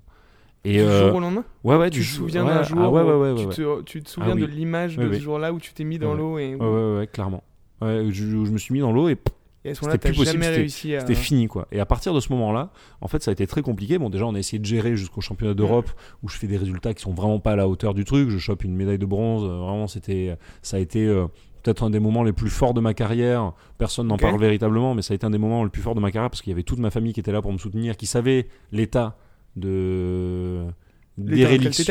[0.64, 1.44] Et, du euh, jour au lendemain?
[1.64, 4.02] ouais, ouais, Tu du te souviens d'un ah jour ouais, ouais, ouais, tu, te, tu
[4.02, 4.42] te souviens oui.
[4.42, 7.42] de l'image de ce jour-là où tu t'es mis dans l'eau et, Ouais, ouais, clairement.
[7.80, 9.32] Ouais, je, je me suis mis dans l'eau et pff,
[9.68, 11.00] et à ce moment-là, c'était t'as plus possible, jamais c'était- réussi à.
[11.00, 11.68] c'était fini quoi.
[11.72, 12.70] Et à partir de ce moment-là,
[13.00, 13.98] en fait, ça a été très compliqué.
[13.98, 15.90] Bon, déjà, on a essayé de gérer jusqu'au championnat d'Europe
[16.22, 18.30] où je fais des résultats qui sont vraiment pas à la hauteur du truc.
[18.30, 19.44] Je chope une médaille de bronze.
[19.44, 21.26] Euh, Vraiment, c'était, ça a été euh,
[21.62, 23.52] peut-être un des moments les plus forts de ma carrière.
[23.76, 26.00] Personne n'en parle véritablement, mais ça a été un des moments les plus forts de
[26.00, 27.96] ma carrière parce qu'il y avait toute ma famille qui était là pour me soutenir,
[27.96, 29.16] qui savait l'état
[29.56, 30.27] de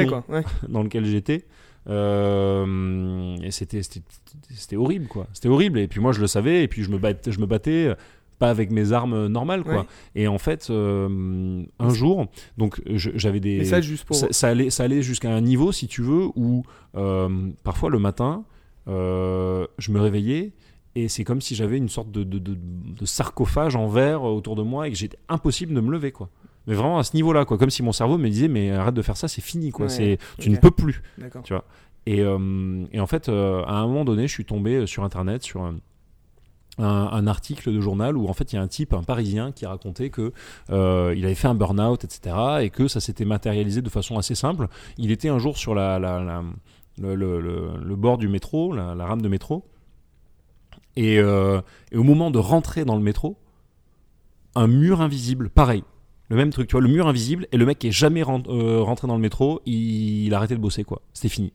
[0.08, 0.24] quoi.
[0.30, 0.44] Ouais.
[0.70, 1.46] dans lequel j'étais.
[1.88, 3.82] Euh, et c'était,
[4.76, 5.28] horrible, quoi.
[5.34, 5.80] C'était horrible.
[5.80, 6.64] Et puis moi, je le savais.
[6.64, 7.96] Et puis je me battais, je me battais euh,
[8.40, 9.80] pas avec mes armes normales, quoi.
[9.82, 9.86] Ouais.
[10.16, 13.66] Et en fait, euh, un jour, donc j'avais des.
[13.66, 14.16] Ça, juste pour.
[14.16, 16.64] ça, ça allait, ça allait jusqu'à un niveau, si tu veux, où
[16.96, 17.30] euh,
[17.64, 18.44] parfois le matin,
[18.88, 20.54] euh, je me réveillais
[20.96, 24.56] et c'est comme si j'avais une sorte de, de- de- de sarcophage en verre autour
[24.56, 26.30] de moi et que j'étais impossible de me lever, quoi.
[26.68, 27.58] Mais vraiment à ce niveau-là, quoi.
[27.58, 29.86] Comme si mon cerveau me disait, mais arrête de faire ça, c'est fini, quoi.
[29.88, 31.02] Ouais, c'est, tu ne peux plus.
[31.18, 31.42] D'accord.
[32.06, 35.44] Et, euh, et en fait, euh, à un moment donné, je suis tombé sur Internet
[35.44, 35.76] sur un,
[36.78, 39.52] un- un article de journal où en fait il y a un type, un Parisien,
[39.52, 40.32] qui racontait que
[40.70, 44.36] euh, il avait fait un burn-out, etc., et que ça s'était matérialisé de façon assez
[44.36, 44.68] simple.
[44.98, 46.44] Il était un jour sur la, la- la-
[47.00, 49.66] le, le- le- le bord du métro, la, rame de métro,
[50.96, 53.38] et, euh, et au moment de rentrer dans le métro,
[54.56, 55.84] un mur invisible, pareil.
[56.30, 58.82] Le même truc, tu vois, le mur invisible, et le mec qui est jamais euh,
[58.82, 61.02] rentré dans le métro, il, il a arrêté de bosser, quoi.
[61.14, 61.54] C'était fini.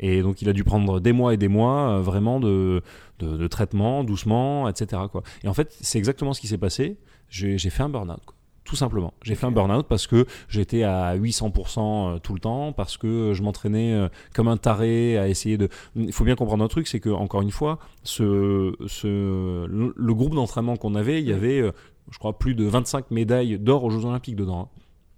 [0.00, 2.82] Et donc il a dû prendre des mois et des mois euh, vraiment de,
[3.18, 5.02] de, de traitement, doucement, etc.
[5.12, 5.22] Quoi.
[5.44, 6.96] Et en fait, c'est exactement ce qui s'est passé.
[7.28, 8.20] J'ai fait un burn-out.
[8.64, 9.14] Tout simplement.
[9.22, 13.42] J'ai fait un burn-out parce que j'étais à 800% tout le temps, parce que je
[13.42, 15.68] m'entraînais euh, comme un taré à essayer de...
[15.96, 20.14] Il faut bien comprendre un truc, c'est que, encore une fois, ce, ce, le, le
[20.14, 21.72] groupe d'entraînement qu'on avait, il y avait, euh,
[22.10, 24.68] je crois, plus de 25 médailles d'or aux Jeux Olympiques dedans.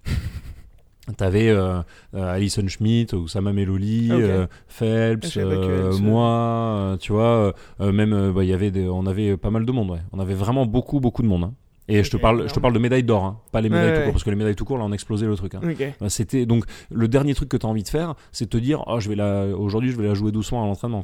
[0.07, 0.11] hein.
[1.17, 1.81] T'avais euh,
[2.15, 7.25] euh, Alison Schmidt, Oussama Meloli, Ah, euh, Ah, Phelps, que euh, moi, euh, tu vois,
[7.25, 9.99] euh, euh, même euh, bah, y avait des- on avait pas mal de monde, ouais.
[10.13, 11.45] On avait vraiment beaucoup, beaucoup de monde.
[11.45, 11.55] hein.
[11.89, 13.93] Et je te parle, je te parle de médailles d'or, hein, pas les Ouais, médailles
[13.95, 14.05] tout ouais.
[14.05, 15.57] court, parce que les médailles tout court, là, on a explosé le truc.
[15.57, 15.61] hein.
[16.01, 18.57] Bah, C'était donc le dernier truc que tu as envie de faire, c'est de te
[18.57, 21.03] dire, oh, je vais la, aujourd'hui, je vais la jouer doucement à l'entraînement.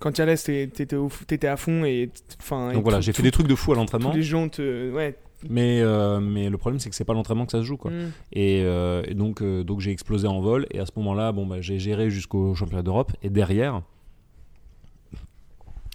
[0.00, 2.10] Quand tu allais, c'était- t'étais au- t'étais à fond et.
[2.40, 2.72] Enfin.
[2.72, 4.90] Donc voilà, tout- j'ai fait des trucs de fou à l'entraînement, les gens te.
[4.92, 5.16] Ouais.
[5.48, 7.90] mais euh, mais le problème c'est que c'est pas l'entraînement que ça se joue, quoi.
[8.32, 10.66] Et, euh, et donc, euh, donc j'ai explosé en vol.
[10.72, 13.12] Et à ce moment-là, bon, bah, j'ai géré jusqu'au championnat d'Europe.
[13.22, 13.82] Et derrière,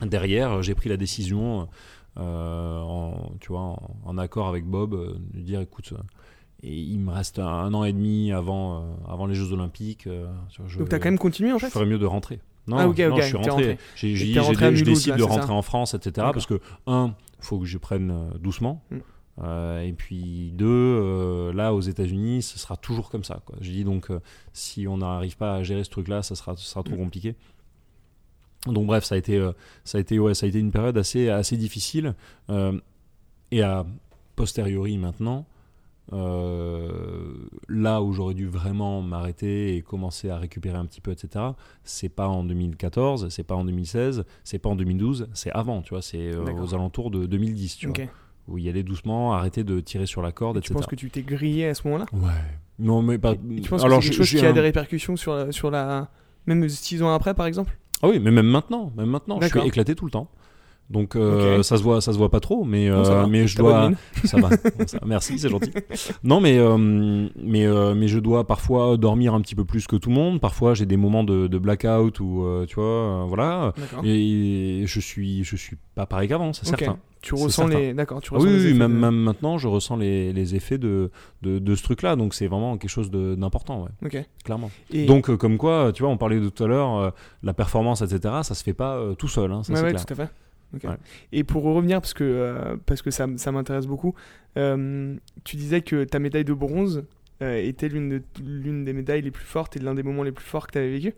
[0.01, 1.67] derrière, j'ai pris la décision,
[2.15, 5.93] en, tu vois, en, en accord avec Bob, de dire, écoute,
[6.63, 10.07] et il me reste un, un an et demi avant, avant les Jeux Olympiques.
[10.67, 12.39] je, Donc t'as quand même continué en je fait ferais mieux de rentrer.
[12.67, 13.77] Non, Ah, ok, non, ok, je suis rentré.
[13.95, 16.27] J'ai j'ai dit, j'ai- rentré je décide là, de ça rentrer en France, etc.
[16.33, 18.81] Parce que, un, faut que je prenne euh, doucement.
[18.91, 18.97] Mm.
[19.43, 23.41] Euh, et puis deux, euh, là aux États-Unis, ce sera toujours comme ça.
[23.45, 23.57] Quoi.
[23.61, 24.19] Je dis donc, euh,
[24.53, 26.99] si on n'arrive pas à gérer ce truc-là, ça sera, ce sera trop Mm.
[26.99, 27.35] compliqué.
[28.67, 29.47] Donc bref, ça a été,
[29.83, 32.15] ça a été, ouais, ça a été une période assez, assez difficile.
[33.51, 33.85] Et à
[34.35, 35.45] posteriori maintenant,
[36.13, 37.33] euh,
[37.67, 41.45] là où j'aurais dû vraiment m'arrêter et commencer à récupérer un petit peu, etc.
[41.83, 45.89] C'est pas en 2014, c'est pas en 2016, c'est pas en 2012, c'est avant, tu
[45.91, 47.97] vois, c'est euh, aux alentours de 2010, tu Ok.
[47.99, 48.05] vois,
[48.47, 50.67] faut y aller doucement, arrêter de tirer sur la corde, Et etc.
[50.69, 52.05] tu penses que tu t'es grillé à ce moment-là?
[52.13, 52.29] Ouais.
[52.77, 53.31] Non, mais pas.
[53.33, 55.71] Et Tu penses Alors, que c'est quelque chose qui a des répercussions sur la, sur
[55.71, 56.09] la...
[56.45, 57.75] Même six ans après, par exemple?
[58.03, 60.29] Ah oui, mais même maintenant, même maintenant, je suis éclaté tout le temps.
[60.89, 63.89] Donc euh, ça se voit, ça se voit pas trop, mais euh, mais je dois,
[64.23, 64.49] ça va.
[64.85, 65.71] Ça- merci, c'est gentil.
[66.23, 70.09] Non, mais euh, mais mais je dois parfois dormir un petit peu plus que tout
[70.09, 70.39] le monde.
[70.39, 73.73] Parfois, j'ai des moments de, de blackout ou euh, tu vois, voilà.
[74.03, 76.97] Et je suis je suis pas pareil qu'avant, c'est certain.
[77.21, 77.91] Tu ressens les...
[77.95, 80.53] D'accord, tu Ah ressens oui, les oui, même, de- même maintenant, je ressens les, les
[80.53, 81.09] effets de,
[81.41, 82.15] de, de ce truc-là.
[82.15, 84.23] Donc c'est vraiment quelque chose d'important, ouais, Ok.
[84.43, 84.69] clairement.
[84.91, 85.07] Et...
[85.07, 88.35] Donc comme quoi, tu vois, on parlait de tout à l'heure, la performance, etc.
[88.43, 90.05] Ça se fait pas tout seul, hein, ça ouais, clair.
[90.05, 90.29] tout à fait.
[90.83, 90.97] Ouais.
[91.31, 94.13] Et pour revenir, parce que, euh, parce que ça, m'intéresse beaucoup,
[94.57, 97.05] euh, tu disais que ta médaille de bronze
[97.41, 100.31] euh, était l'une de- l'une des médailles les plus fortes et l'un des moments les
[100.31, 101.13] plus forts que tu avais vécu.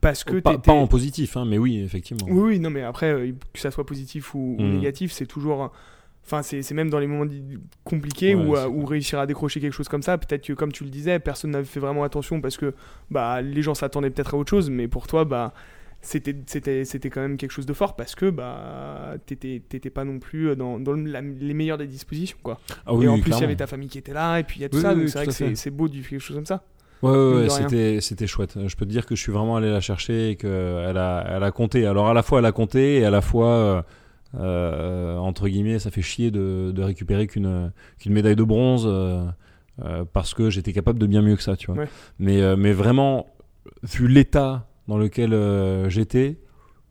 [0.00, 2.26] Parce que pas, en positif, hein, mais oui, effectivement.
[2.30, 4.70] Oui, oui, non, mais après, que ça soit positif ou, ou Mm.
[4.70, 5.72] négatif, c'est toujours.
[6.24, 7.30] Enfin, c'est c'est même dans les moments
[7.84, 10.52] compliqués Ouais, où, c'est euh, où réussir à décrocher quelque chose comme ça, peut-être que,
[10.54, 12.72] comme tu le disais, personne n'avait fait vraiment attention parce que
[13.10, 15.52] bah, les gens s'attendaient peut-être à autre chose, mais pour toi, bah,
[16.02, 20.04] c'était c'était c'était quand même quelque chose de fort parce que bah, t'étais t'étais pas
[20.04, 22.58] non plus dans, dans la- les meilleures des dispositions, quoi.
[22.86, 24.44] Ah oui, et en oui, plus, il y avait ta famille qui était là, et
[24.44, 25.92] puis il y a tout Oui, ça, donc c'est vrai que c'est c'est beau de
[25.94, 26.62] vivre quelque chose comme ça.
[27.02, 28.58] Ouais, ouais, c'était, c'était chouette.
[28.66, 31.42] Je peux te dire que je suis vraiment allé la chercher et qu'elle a, elle
[31.42, 31.86] a compté.
[31.86, 33.82] Alors à la fois elle a compté et à la fois, euh,
[34.38, 39.24] euh, entre guillemets, ça fait chier de, de récupérer qu'une, qu'une médaille de bronze euh,
[40.12, 41.82] parce que j'étais capable de bien mieux que ça, tu vois.
[41.84, 41.88] Ouais.
[42.18, 43.26] Mais, mais vraiment,
[43.82, 46.36] vu l'état dans lequel euh, j'étais,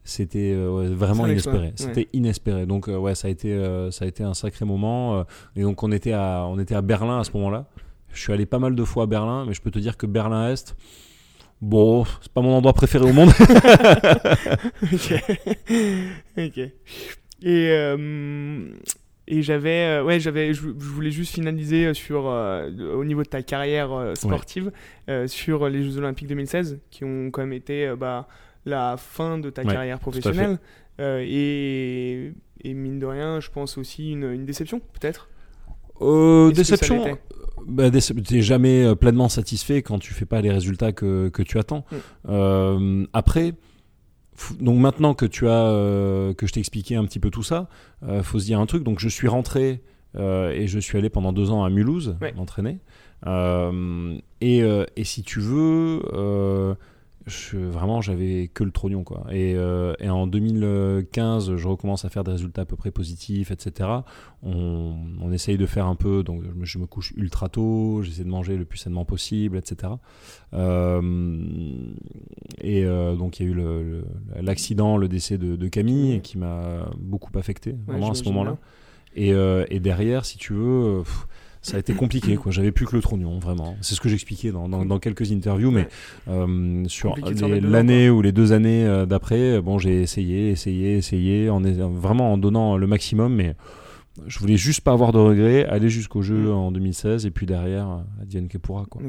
[0.05, 1.57] c'était euh, vraiment inespéré.
[1.67, 1.73] ouais.
[1.75, 2.65] C'était inespéré.
[2.65, 5.25] Donc euh, ouais, ça a été, euh, ça a été un sacré moment.
[5.57, 7.65] et donc on était à, on était à Berlin à ce moment-là.
[8.13, 10.05] Je suis allé pas mal de fois à Berlin, mais je peux te dire que
[10.05, 10.77] Berlin-Est,
[11.61, 13.29] bon, c'est pas mon endroit préféré au monde.
[14.81, 15.23] ok.
[16.37, 16.59] ok.
[17.41, 17.95] Et,
[19.31, 23.27] et j'avais, euh, ouais, j'avais, je, voulais juste finaliser euh, sur, euh, au niveau de
[23.27, 24.71] ta carrière sportive,
[25.27, 28.27] sur les Jeux Olympiques 2016, qui ont quand même été bah,
[28.65, 30.57] la fin de ta Ouais, carrière professionnelle.
[30.99, 35.29] Et, et mine de rien, je pense aussi une, une déception, peut-être?
[36.01, 37.17] Euh, déception.
[37.67, 41.85] Bah, t'es jamais pleinement satisfait quand tu fais pas les résultats que, que tu attends.
[41.91, 41.95] Mm.
[42.29, 43.53] Euh, après,
[44.59, 47.67] donc maintenant que tu as euh, que je t'ai expliqué un petit peu tout ça,
[48.03, 48.83] euh, faut se dire un truc.
[48.83, 49.81] Donc je suis rentré
[50.15, 52.33] euh, et je suis allé pendant deux ans à Mulhouse Ouais.
[52.33, 52.79] m'entraîner.
[53.27, 56.73] Euh, et, euh, et si tu veux, euh,
[57.29, 59.25] je, vraiment j'avais que le trognon quoi.
[59.31, 63.51] Et, euh, et en 2015, je recommence à faire des résultats à peu près positifs,
[63.51, 63.89] etc.
[64.43, 68.01] On, on essaye de faire un peu, donc je me, je me couche ultra tôt,
[68.03, 69.93] j'essaie de manger le plus sainement possible, etc.
[70.53, 71.01] Euh,
[72.61, 74.05] et euh, donc il y a eu le- le-
[74.41, 78.57] l'accident, le, décès de, de Camille qui m'a beaucoup affecté vraiment à ce moment-là.
[79.15, 81.27] Et, euh, et derrière, si tu veux, euh, pff,
[81.61, 82.35] ça a été compliqué.
[82.37, 82.51] quoi.
[82.51, 83.75] J'avais plus que le trognon, vraiment.
[83.81, 85.87] C'est ce que j'expliquais dans, dans, dans quelques interviews, mais
[86.27, 87.15] euh, sur
[87.61, 92.33] l'année ou les deux années euh, d'après, euh, bon, j'ai essayé, essayé, essayé, en, vraiment
[92.33, 93.55] en donnant le maximum, mais
[94.27, 96.51] je voulais juste pas avoir de regrets, aller jusqu'au jeu Mm.
[96.51, 99.01] en 2016, et puis derrière, Advienne que pourra, quoi.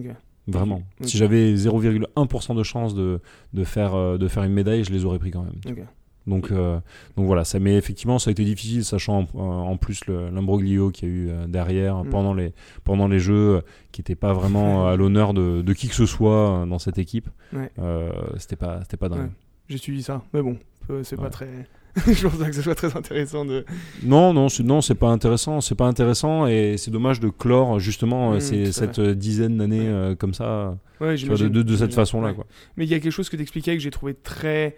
[0.49, 0.83] Vraiment.
[1.03, 3.21] Si j'avais 0,1% de chance de,
[3.53, 5.61] de, faire, de faire une médaille, je les aurais pris quand même.
[5.69, 5.85] Ok.
[6.27, 6.79] Donc, euh,
[7.17, 11.09] donc voilà, ça, mais effectivement, ça a été difficile, sachant en, en plus l'imbroglio qu'il
[11.09, 12.09] y a eu euh, derrière Mm.
[12.11, 12.53] pendant, les,
[12.85, 13.61] pendant les jeux, euh,
[13.93, 16.99] qui n'était pas vraiment à l'honneur de, de qui que ce soit euh, dans cette
[16.99, 17.29] équipe.
[17.53, 17.71] Ouais.
[17.79, 19.21] Euh, c'était pas, pas dingue.
[19.21, 19.31] Ouais.
[19.69, 20.59] J'ai suivi ça, mais bon,
[20.91, 21.49] euh, c'est pas très.
[22.07, 23.65] je pense pas que ce soit très intéressant de.
[24.05, 27.81] Non, non, c'est, non, c'est pas intéressant, c'est pas intéressant, et c'est dommage de clore
[27.81, 31.95] justement euh, Mm, cette euh, dizaine d'années euh, comme ça, vois, de, de- de cette
[31.95, 32.47] façon-là, quoi.
[32.77, 34.77] Mais il y a quelque chose que tu expliquais que j'ai trouvé très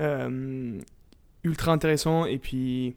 [0.00, 0.78] euh,
[1.44, 2.94] ultra intéressant et puis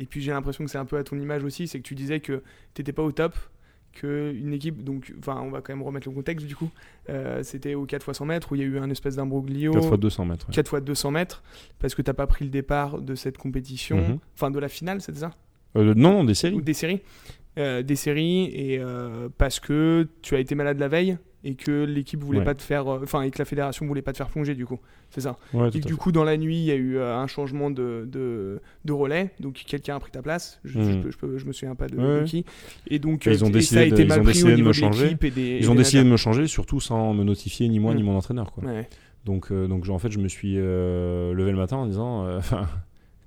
[0.00, 1.94] et puis j'ai l'impression que c'est un peu à ton image aussi, c'est que tu
[1.96, 2.42] disais que
[2.74, 3.34] t'étais pas au top,
[3.92, 6.70] que une équipe donc enfin on va quand même remettre le contexte du coup,
[7.08, 9.72] euh, c'était au 4 x 100 mètres où il y a eu un espèce d'imbroglio
[9.72, 10.46] 4 fois 200 mètres.
[10.48, 10.54] ouais.
[10.54, 11.42] 4 x 200 mètres
[11.80, 14.18] parce que t'as pas pris le départ de cette compétition, Mhm.
[14.34, 15.32] enfin de la finale, c'était ça?
[15.76, 16.54] Euh, non, non, des séries.
[16.54, 17.00] ou des séries
[17.58, 21.84] Euh, des séries et euh, parce que tu as été malade la veille et que
[21.84, 22.44] l'équipe voulait Ouais.
[22.44, 24.66] pas te faire euh, enfin et que la fédération voulait pas te faire plonger du
[24.66, 24.78] coup
[25.10, 27.16] c'est ça Ouais, et que du coup dans la nuit il y a eu euh,
[27.16, 31.10] un changement de, de, de relais donc quelqu'un a pris ta place je, je, peux-
[31.12, 32.20] je, peux- je me souviens pas de, Ouais.
[32.22, 32.44] de qui
[32.88, 34.68] et donc Et ils ont décidé ça a de- été mal pris au de niveau
[34.68, 35.04] me changer.
[35.04, 37.94] l'équipe et des Ils ont décidé de me changer, surtout sans me notifier ni moi
[37.94, 38.50] ni mon entraîneur.
[38.52, 38.64] Quoi.
[39.24, 42.66] Donc, euh, donc en fait, je me suis euh, levé le matin en disant Enfin,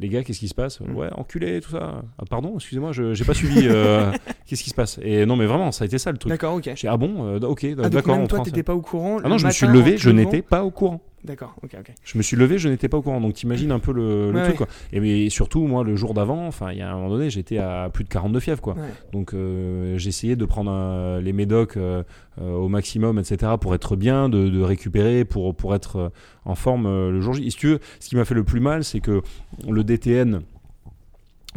[0.02, 0.96] Les gars, qu'est-ce qui se passe Mm.
[0.96, 2.02] Ouais, enculé, tout ça.
[2.18, 3.68] Ah, pardon, excusez-moi, je j'ai pas suivi.
[3.70, 4.12] euh,
[4.48, 6.32] qu'est-ce qui se passe Et non, mais vraiment, ça a été ça le truc.
[6.32, 8.18] d'accord ok J'ai dit, ah bon, euh, ok, ah, donc d'accord.
[8.18, 10.64] même toi t'étais pas au courant Ah non, je me suis levé, je n'étais pas
[10.64, 11.02] au courant.
[11.23, 11.91] D'accord, ok, ok.
[12.03, 13.21] Je me suis levé, je n'étais pas au courant.
[13.21, 14.67] Donc t'imagines un peu le, le Ouais, truc, quoi.
[14.91, 17.60] Et mais surtout, moi, le jour d'avant, enfin, il y a un moment donné, j'étais
[17.60, 18.73] à plus de 42 fièvre, quoi.
[18.73, 18.89] Ouais.
[19.12, 22.03] Donc euh, j'ai essayé de prendre euh, les médocs euh,
[22.39, 26.12] euh, au maximum, etc., pour être bien, de, de récupérer, pour, pour être
[26.45, 27.45] en forme le jour J.
[27.45, 29.21] Et si tu veux, ce qui m'a fait le plus mal, c'est que
[29.69, 30.41] le DTN,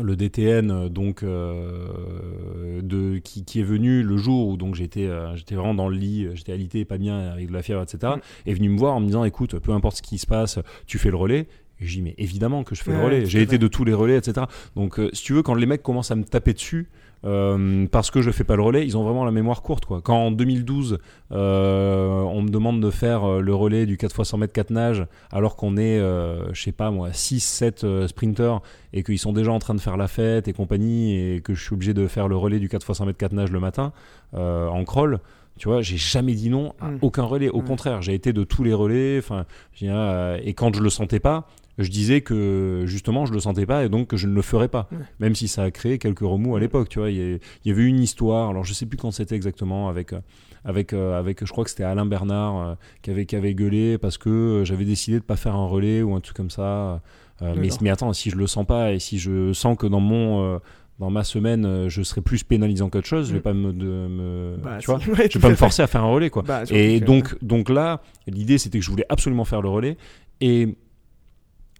[0.03, 5.07] le DTN euh, donc euh, de qui, qui est venu le jour où donc j'étais
[5.07, 8.15] euh, j'étais vraiment dans le lit, j'étais alité, pas bien avec de la fièvre, etc.
[8.17, 8.49] Mm.
[8.51, 10.99] est venu me voir en me disant écoute, peu importe ce qui se passe, tu
[10.99, 11.47] fais le relais.
[11.81, 13.27] Et dit mais évidemment que je fais Ouais, le relais.
[13.27, 14.47] J'ai été de tous les relais, etc.
[14.77, 16.89] Donc euh, si tu veux, quand les mecs commencent à me taper dessus.
[17.27, 19.87] euh, parce que je fais pas le relais, ils ont vraiment la mémoire courte.
[19.87, 20.03] Quoi.
[20.03, 20.99] Quand en 2012,
[21.33, 25.07] euh, on me demande de faire le relais du 4 x 100 mètres 4 nages,
[25.33, 28.61] alors qu'on est, euh, je sais pas moi, 6, 7 euh, sprinters
[28.93, 31.63] et qu'ils sont déjà en train de faire la fête et compagnie, et que je
[31.65, 33.93] suis obligé de faire le relais du 4 x 100 mètres 4 nages le matin
[34.35, 35.19] en crawl.
[35.57, 36.99] Tu vois, j'ai jamais dit non à Mm.
[37.03, 37.49] aucun relais.
[37.49, 37.65] Au Mm.
[37.65, 39.19] contraire, j'ai été de tous les relais.
[39.19, 41.47] Enfin, je et quand je le sentais pas,
[41.79, 44.69] je disais que justement je le sentais pas et donc que je ne le ferais
[44.69, 44.89] pas.
[44.93, 44.99] Ouais.
[45.21, 46.89] Même si ça a créé quelques remous à l'époque.
[46.89, 47.17] Tu vois, il
[47.65, 48.51] y, y avait une histoire.
[48.51, 50.13] Alors je sais plus quand c'était exactement avec.
[50.13, 50.21] euh,
[50.67, 53.99] avec, euh, avec, je crois que c'était Alain Bernard euh, qui, avait, qui avait gueulé
[53.99, 57.03] parce que j'avais décidé de pas faire un relais ou un truc comme ça.
[57.43, 60.01] Euh, mais, mais attends, si je le sens pas et si je sens que dans
[60.01, 60.59] mon
[61.01, 63.43] dans ma semaine je serai plus pénalisant qu'autre chose, je vais Mm.
[63.43, 66.03] pas me, de, me Bah, tu vois, ouais, je vais pas me forcer à faire
[66.03, 66.43] un relais quoi.
[66.43, 69.99] Bah, Et donc, donc là, l'idée c'était que je voulais absolument faire le relais.
[70.41, 70.77] Et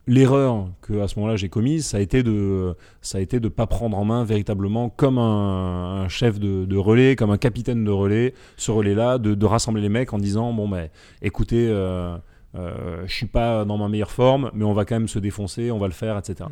[0.07, 3.49] l'erreur que à ce moment-là j'ai commise, ça a été de, ça a été de
[3.49, 7.85] pas prendre en main véritablement comme un, un chef de, de relais, comme un capitaine
[7.85, 10.89] de relais, ce relais-là, de, de rassembler les mecs en disant bon ben,
[11.23, 12.17] écoutez, euh,
[12.55, 15.71] euh, je suis pas dans ma meilleure forme, mais on va quand même se défoncer,
[15.71, 16.49] on va le faire, etc.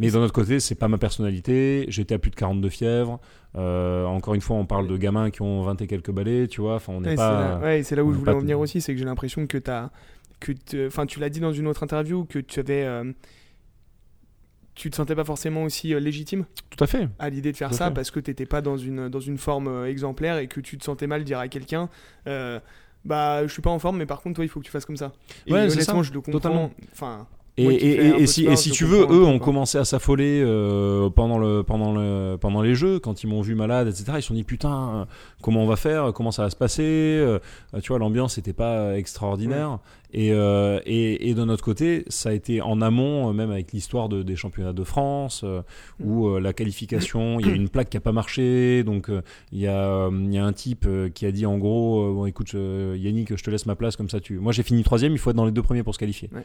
[0.00, 1.84] Mais d'un autre côté, c'est pas ma personnalité.
[1.86, 3.20] J'étais à plus de 42 fièvre.
[3.56, 6.60] Euh, encore une fois, on parle de gamins qui ont 20 et quelques balais, tu
[6.62, 6.74] vois.
[6.74, 7.30] Enfin, on n'est Ouais, pas.
[7.30, 9.46] c'est là, ouais, c'est là où je voulais en venir aussi, c'est que j'ai l'impression
[9.46, 9.90] que tu as.
[10.44, 12.84] Que enfin, tu l'as dit dans une autre interview, que tu avais.
[12.84, 13.12] euh,
[14.74, 17.08] tu te sentais pas forcément aussi euh, légitime Tout à fait.
[17.18, 17.94] à l'idée de faire ça fait.
[17.94, 20.84] parce que t'étais pas dans une, dans une forme euh, exemplaire et que tu te
[20.84, 21.88] sentais mal dire à quelqu'un
[22.26, 22.58] euh,
[23.04, 24.84] bah je suis pas en forme mais par contre toi il faut que tu fasses
[24.84, 25.12] comme ça
[25.46, 26.08] et Ouais, honnêtement ça.
[26.08, 26.70] je le comprends Totalement.
[26.92, 30.42] enfin Et, et- et- et si, et si tu veux, eux ont commencé à s'affoler
[30.44, 34.04] euh, pendant, le, pendant, le, pendant les jeux, quand ils m'ont vu malade, etc.
[34.16, 35.06] Ils se sont dit putain,
[35.40, 37.38] comment on va faire Comment ça va se passer Euh,
[37.80, 39.78] Tu vois, l'ambiance n'était pas extraordinaire.
[40.16, 43.72] Et, euh, et, et de notre côté, ça a été en amont, euh, même avec
[43.72, 45.62] l'histoire de- des championnats de France, euh,
[46.04, 48.84] où euh, la qualification, il y a une plaque qui n'a pas marché.
[48.84, 50.08] Donc euh, il y, y a
[50.44, 53.96] un type qui a dit en gros, bon écoute Yannick, je te laisse ma place
[53.96, 54.18] comme ça.
[54.20, 54.38] Tu...
[54.38, 56.30] Moi j'ai fini troisième, il faut être dans les deux premiers pour se qualifier.
[56.32, 56.42] Ouais.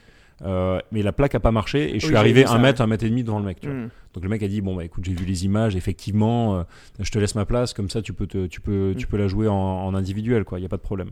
[0.99, 3.09] Mais la plaque a pas marché et je suis arrivé un mètre, un mètre et
[3.09, 3.61] demi devant le mec.
[3.61, 3.77] tu vois.
[3.77, 3.89] hmm.
[4.13, 6.63] Donc le mec a dit bon bah écoute j'ai vu les images effectivement euh,
[6.99, 9.27] je te laisse ma place comme ça tu peux te, tu peux tu peux la
[9.27, 11.09] jouer en, en individuel quoi il y a pas de problème.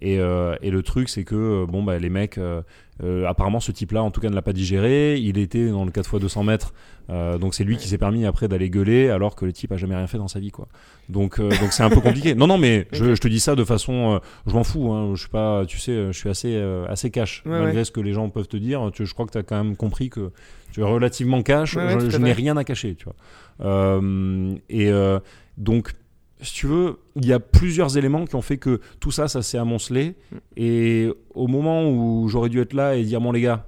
[0.00, 2.62] Et, euh, et le truc c'est que euh, bon bah les mecs euh,
[3.02, 5.16] euh, apparemment ce type là en tout cas ne l'a pas digéré.
[5.18, 6.74] Il était dans le 4 x 200 mètres
[7.10, 9.76] euh, donc c'est lui qui s'est permis après d'aller gueuler alors que le type a
[9.76, 10.66] jamais rien fait dans sa vie quoi.
[11.08, 12.34] Donc euh, donc c'est un peu compliqué.
[12.34, 15.12] Non non mais je, je te dis ça de façon euh, je m'en fous hein,
[15.14, 17.84] je suis pas tu sais je suis assez euh, assez cash Ouais, malgré ouais.
[17.84, 18.90] ce que les gens peuvent te dire.
[18.92, 20.32] Tu, je crois que tu as quand même compris que
[20.72, 23.14] tu es relativement cash Ouais, je, n'ai rien à cacher tu vois
[23.60, 25.18] euh, et euh,
[25.56, 25.92] donc,
[26.40, 29.42] si tu veux, il y a plusieurs éléments qui ont fait que tout ça, ça
[29.42, 30.16] s'est amoncelé.
[30.30, 30.36] Mm.
[30.56, 33.66] Et au moment où j'aurais dû être là et dire, bon les gars,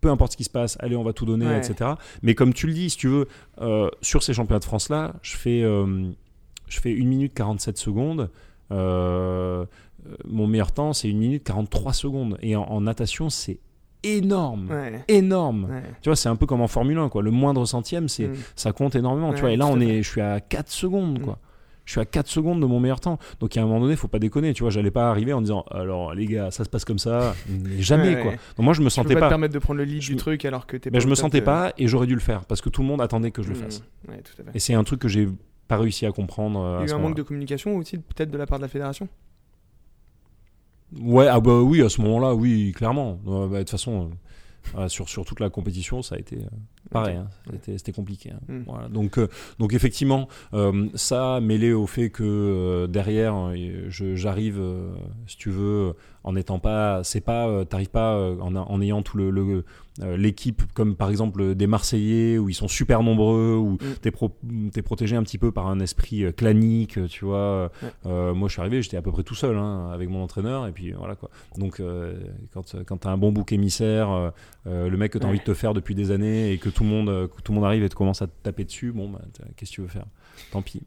[0.00, 1.58] peu importe ce qui se passe, allez, on va tout donner, Ouais.
[1.58, 1.90] etc.
[2.22, 3.28] Mais comme tu le dis, si tu veux,
[3.60, 8.30] euh, sur ces championnats de France-là, je fais, je fais 1 minute 47 secondes.
[8.70, 12.38] Mon meilleur temps, c'est 1 minute 43 secondes.
[12.40, 13.58] Et en, en natation, c'est
[14.02, 14.68] énorme.
[14.70, 15.64] ouais, Énorme.
[15.70, 15.82] ouais.
[16.02, 17.22] Tu vois, c'est un peu comme en Formule 1, quoi.
[17.22, 18.34] Le moindre centième, c'est Hmm.
[18.54, 19.32] ça compte énormément.
[19.32, 21.22] tu vois, et là, à on est, je suis à 4 secondes, Mm.
[21.24, 21.38] quoi.
[21.84, 23.18] Je suis à 4 secondes de mon meilleur temps.
[23.38, 24.52] Donc, a un moment donné, faut pas déconner.
[24.54, 27.34] Tu vois, j'allais pas arriver en disant, alors, les gars, ça se passe comme ça.
[27.48, 28.32] Mais jamais, quoi.
[28.32, 29.26] Donc, moi, je me tu peux sentais pas, pas.
[29.26, 31.08] te permettre de prendre le lead Je du truc alors que t'es mais pas je
[31.08, 33.30] me sentais de- pas et j'aurais dû le faire parce que tout le monde attendait
[33.30, 33.62] que je le Hmm.
[33.62, 33.84] fasse.
[34.08, 34.50] Ouais, tout à fait.
[34.54, 35.28] Et c'est un truc que j'ai
[35.68, 36.58] pas réussi à comprendre.
[36.60, 38.58] euh, Il à y a eu un manque de communication aussi, peut-être de la part
[38.58, 39.08] de la fédération?
[41.00, 43.18] Ouais, ah bah oui, à ce moment-là, oui, clairement.
[43.24, 44.10] Bah, De toute façon,
[44.76, 46.48] euh, sur, sur toute la compétition, ça a été euh,
[46.90, 47.16] pareil.
[47.16, 47.28] Hein.
[47.62, 48.30] C'était- compliqué.
[48.32, 48.40] hein.
[48.48, 48.62] Mm.
[48.66, 48.88] Voilà.
[48.88, 53.34] Donc, euh, donc effectivement, euh, ça mêlé au fait que euh, derrière,
[53.88, 54.60] j'arrive,
[55.26, 55.94] si tu veux,
[56.24, 59.64] en n'étant pas, c'est pas, t'arrives pas en, ayant tout le
[60.16, 63.78] l'équipe comme par exemple des Marseillais où ils sont super nombreux où Mm.
[64.02, 64.36] t'es pro-
[64.82, 67.70] protégé un petit peu par un esprit clanique, tu vois.
[68.04, 70.72] Moi, je suis arrivé, j'étais à peu près tout seul hein, avec mon entraîneur et
[70.72, 71.30] puis voilà quoi.
[71.56, 71.80] Donc,
[72.52, 74.32] quand, quand tu as un bon bouc émissaire,
[74.66, 75.30] euh, le mec que tu as Ouais.
[75.30, 77.52] envie de te faire depuis des années et que tout le monde, euh, que tout
[77.52, 79.20] le monde arrive et te commence à te taper dessus, bon, bah,
[79.56, 80.06] qu'est-ce que tu veux faire?
[80.50, 80.82] Tant pis.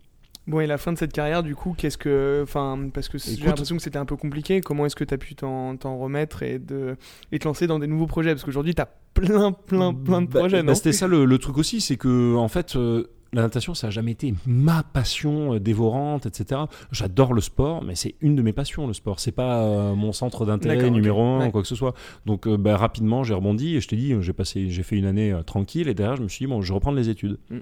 [0.47, 2.39] Bon, et la fin de cette carrière, du coup, qu'est-ce que.
[2.41, 4.61] Enfin, parce que j'ai l'impression que c'était un peu compliqué.
[4.61, 6.95] Comment est-ce que tu as pu t'en remettre et, de,
[7.31, 8.31] et te lancer dans des nouveaux projets?
[8.31, 11.37] Parce qu'aujourd'hui, tu as plein, plein, plein de Bah, projets, bah, C'était ça le, le
[11.37, 12.75] truc aussi, c'est que en fait.
[12.75, 16.61] euh, la natation, ça n'a jamais été ma passion euh, dévorante, etc.
[16.91, 19.19] J'adore le sport, mais c'est une de mes passions, le sport.
[19.19, 21.47] C'est pas euh, mon centre d'intérêt numéro un Ouais.
[21.47, 21.93] ou quoi que ce soit.
[22.25, 25.05] Donc, euh, bah, rapidement, j'ai rebondi et je t'ai dit, j'ai passé, j'ai fait une
[25.05, 27.37] année euh, tranquille et derrière, je me suis dit, bon, je vais reprendre les études.
[27.51, 27.57] Mm.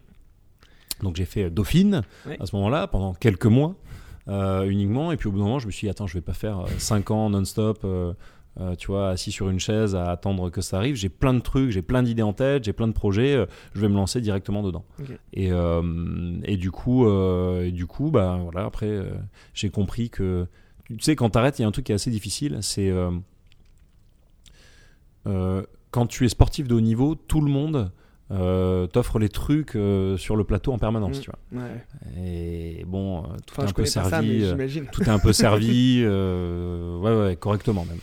[1.03, 2.37] Donc, j'ai fait Dauphine Ouais.
[2.39, 3.75] à ce moment-là pendant quelques mois
[4.65, 5.11] uniquement.
[5.11, 6.65] Et puis, au bout d'un moment, je me suis dit, attends, je vais pas faire
[6.77, 7.85] 5 ans non-stop.
[8.59, 10.95] Euh, tu vois, assis sur une chaise à attendre que ça arrive.
[10.95, 13.35] J'ai plein de trucs, j'ai plein d'idées en tête, j'ai plein de projets.
[13.35, 14.83] euh, je vais me lancer directement dedans.
[15.33, 15.81] Et, euh,
[16.43, 18.65] et du coup, et du coup, bah voilà.
[18.65, 18.99] Après,
[19.53, 20.47] j'ai compris que
[20.89, 22.57] tu sais, quand t'arrêtes, il y a un truc qui est assez difficile.
[22.61, 22.91] C'est
[25.91, 27.91] quand tu es sportif de haut niveau, tout le monde
[28.31, 31.21] euh, t'offre les trucs euh, sur le plateau en permanence, Mm.
[31.21, 31.63] tu vois.
[31.63, 32.21] Ouais.
[32.21, 34.43] Et bon, euh, tout Enfin, est un peu servi.
[34.91, 37.99] tout est un peu servi, ouais, ouais, correctement même.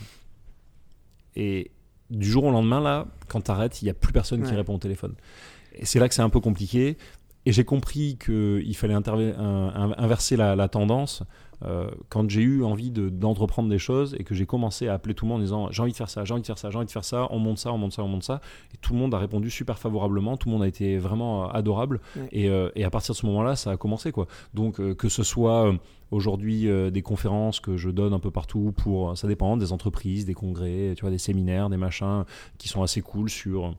[1.35, 1.71] Et
[2.09, 4.79] du jour au lendemain, là, quand t'arrêtes, il n'y a plus personne qui répond au
[4.79, 5.15] téléphone.
[5.73, 6.97] Et c'est là que c'est un peu compliqué.
[7.45, 11.23] Et j'ai compris qu'il fallait inverser la, la tendance
[11.63, 15.13] euh, quand j'ai eu envie de- d'entreprendre des choses et que j'ai commencé à appeler
[15.13, 16.69] tout le monde en disant j'ai envie de faire ça, j'ai envie de faire ça,
[16.69, 18.41] j'ai envie de faire ça, on monte ça, on monte ça, on monte ça.
[18.73, 21.47] Et tout le monde a répondu super favorablement, tout le monde a été vraiment euh,
[21.53, 22.01] adorable.
[22.15, 22.27] Ouais.
[22.31, 24.11] Et, euh, et à partir de ce moment-là, ça a commencé.
[24.11, 24.27] quoi.
[24.53, 25.73] Donc euh, que ce soit
[26.11, 30.33] aujourd'hui des conférences que je donne un peu partout pour, ça dépend, des entreprises, des
[30.33, 32.23] congrès, tu vois, des séminaires, des machins
[32.57, 33.73] qui sont assez cool sur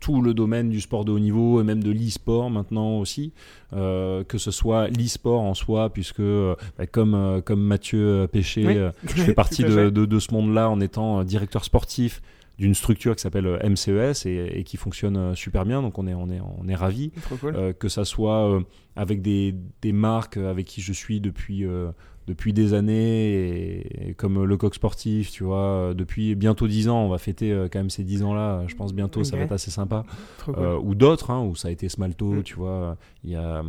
[0.00, 3.32] tout le domaine du sport de haut niveau et même de l'e-sport maintenant aussi,
[3.74, 8.64] Euh, que ce soit l'e-sport en soi, puisque euh, bah, comme, euh, comme Mathieu Péché,
[8.66, 8.74] Oui.
[9.16, 12.22] je fais partie de, de- de ce monde-là en étant directeur sportif
[12.58, 16.28] d'une structure qui s'appelle MCES et, et qui fonctionne super bien, donc on est, on
[16.30, 17.12] est, on est ravis.
[17.40, 17.54] Cool.
[17.54, 18.60] Euh, que ça soit euh,
[18.96, 21.90] avec des, des marques avec qui je suis depuis, euh,
[22.28, 26.88] depuis des années, et, et comme le coq sportif, tu vois, euh, depuis bientôt 10
[26.90, 29.42] ans, on va fêter euh, quand même ces 10 ans-là, je pense bientôt, ça va
[29.44, 30.04] être assez sympa.
[30.44, 30.54] Cool.
[30.58, 32.42] Euh, ou d'autres, hein, où ça a été Smalto, Mm.
[32.42, 33.62] tu vois, il y a,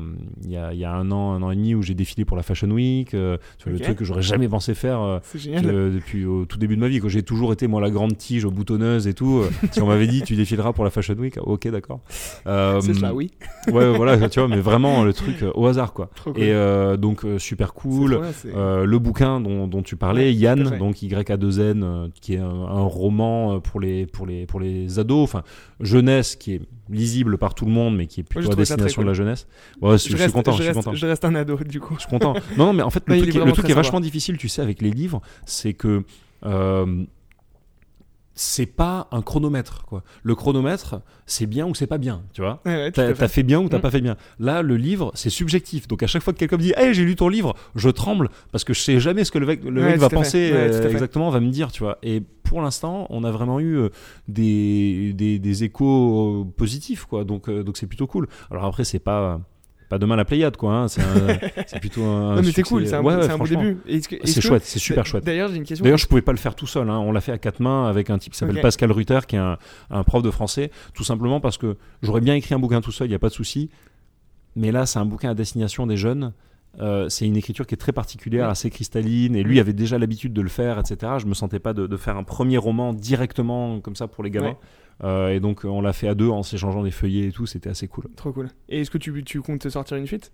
[0.48, 2.44] y, a, y a un an, un an et demi où j'ai défilé pour la
[2.44, 3.80] Fashion Week, euh, tu vois, Ok.
[3.80, 5.22] le truc que j'aurais jamais pensé faire.
[5.34, 7.00] que- depuis au tout début de ma vie.
[7.00, 9.44] Quand j'ai toujours été moi la grande tige boutonneuse et tout.
[9.72, 12.02] si on m'avait dit tu défileras pour la Fashion Week, ok d'accord.
[12.08, 13.32] C'est cela, oui.
[13.72, 16.10] Ouais voilà tu vois mais vraiment le truc au hasard quoi.
[16.16, 16.42] Trop cool.
[16.44, 18.20] Et donc super cool.
[18.56, 22.46] Euh, le bouquin dont, dont tu parlais, Ouais, Yann, donc Y-A-2-N, euh, qui est un,
[22.50, 25.44] un roman euh, pour les, pour, les, pour les ados, enfin
[25.80, 29.08] jeunesse qui est lisible par tout le monde, mais qui est plutôt à destination de
[29.08, 29.48] la jeunesse.
[29.82, 30.94] Ouais, je, je suis content, je, je suis reste- content.
[30.96, 31.94] je reste un ado, du coup.
[31.96, 32.34] Je suis content.
[32.58, 34.50] Non, non, mais en fait, le truc, est qui- le truc est vachement difficile, tu
[34.50, 36.04] sais, avec les livres, c'est que
[36.46, 37.04] euh,
[38.42, 39.84] c'est pas un chronomètre.
[39.86, 40.02] Quoi.
[40.24, 42.62] Le chronomètre, c'est bien ou c'est pas bien, tu vois.
[42.66, 43.28] Ouais, ouais, tout T'as fait.
[43.28, 43.82] fait bien ou t'as Mm.
[43.82, 44.16] pas fait bien.
[44.40, 45.90] Là, le livre, c'est subjectif.
[45.90, 48.30] Donc à chaque fois que quelqu'un me dit Hey, j'ai lu ton livre, je tremble
[48.54, 50.90] parce que je sais jamais ce que le mec, le Ouais, mec va penser euh,
[50.90, 51.98] exactement, va me dire, tu vois.
[52.02, 53.90] Et pour l'instant, on a vraiment eu euh,
[54.30, 57.26] des, des, des échos euh, positifs, quoi.
[57.26, 58.28] Donc euh, donc c'est plutôt cool.
[58.52, 59.42] Alors après, c'est pas
[59.90, 60.74] pas demain la Pléiade, quoi.
[60.74, 60.88] hein.
[60.88, 62.36] C'est un- plutôt un.
[62.36, 63.78] Non, mais c'est cool, c'est un, Ouais, ouais, c'est un beau début.
[64.24, 65.26] C'est chouette, c'est super chouette.
[65.26, 65.84] D'ailleurs, j'ai une question.
[65.84, 66.90] D'ailleurs, je pouvais pas le faire tout seul.
[66.90, 67.00] hein.
[67.00, 68.62] On l'a fait à quatre mains avec un type qui s'appelle.
[68.62, 69.58] Pascal Ruther, qui est un,
[69.90, 73.08] un prof de français, tout simplement parce que j'aurais bien écrit un bouquin tout seul,
[73.08, 73.70] il n'y a pas de souci.
[74.56, 76.34] Mais là, c'est un bouquin à destination des jeunes.
[76.80, 78.52] Euh, c'est une écriture qui est très particulière, Ouais.
[78.52, 81.14] assez cristalline, et lui avait déjà l'habitude de le faire, etc.
[81.18, 84.30] Je me sentais pas de, de faire un premier roman directement comme ça pour les
[84.30, 84.56] gamins.
[85.04, 87.70] Euh, et donc, on l'a fait à deux en s'échangeant des feuillets et tout, c'était
[87.70, 88.06] assez cool.
[88.16, 88.50] Trop cool.
[88.68, 90.32] Et est-ce que tu, tu comptes te sortir une suite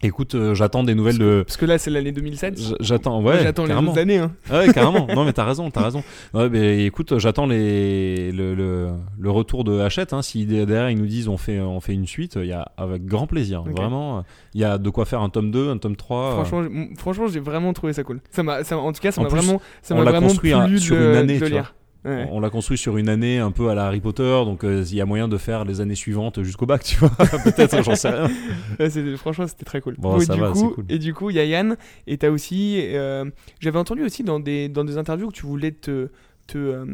[0.00, 1.42] Écoute, euh, j'attends des nouvelles de.
[1.44, 2.56] Parce que là, c'est l'année 2007.
[2.56, 4.18] J- J'attends, ouais, J'attends les autres années.
[4.18, 4.30] Hein.
[4.48, 5.08] Ah Ouais, carrément.
[5.12, 6.04] Non, mais t'as raison, t'as raison.
[6.34, 10.12] Ouais, mais écoute, j'attends les, le, le, le retour de Hachette.
[10.12, 10.22] Hein.
[10.22, 13.06] Si derrière ils nous disent on fait, on fait une suite, il y a avec
[13.06, 13.64] grand plaisir.
[13.64, 14.22] Vraiment,
[14.54, 16.30] il y a de quoi faire un tome 2, un tome 3.
[16.44, 18.20] Franchement, j'ai- m- franchement, j'ai vraiment trouvé ça cool.
[18.30, 20.60] Ça m'a, en tout cas, ça m'a vraiment, ça on m'a l'a vraiment construit plu
[20.60, 21.74] un- de, sur une année, de tu lire.
[22.08, 22.28] Ouais.
[22.30, 24.96] On l'a construit sur une année un peu à la Harry Potter, donc euh, il
[24.96, 27.10] y a moyen de faire les années suivantes jusqu'au bac, tu vois.
[27.44, 28.30] Peut-être, j'en sais rien.
[28.78, 29.96] Ouais, franchement, c'était très cool.
[29.98, 30.84] Bon, et, ça du va, coup, c'est cool.
[30.88, 32.80] et du coup, il y a Yann, et t'as aussi.
[32.94, 33.24] euh,
[33.60, 36.08] J'avais entendu aussi dans des, dans des interviews que tu voulais te.
[36.46, 36.84] te euh,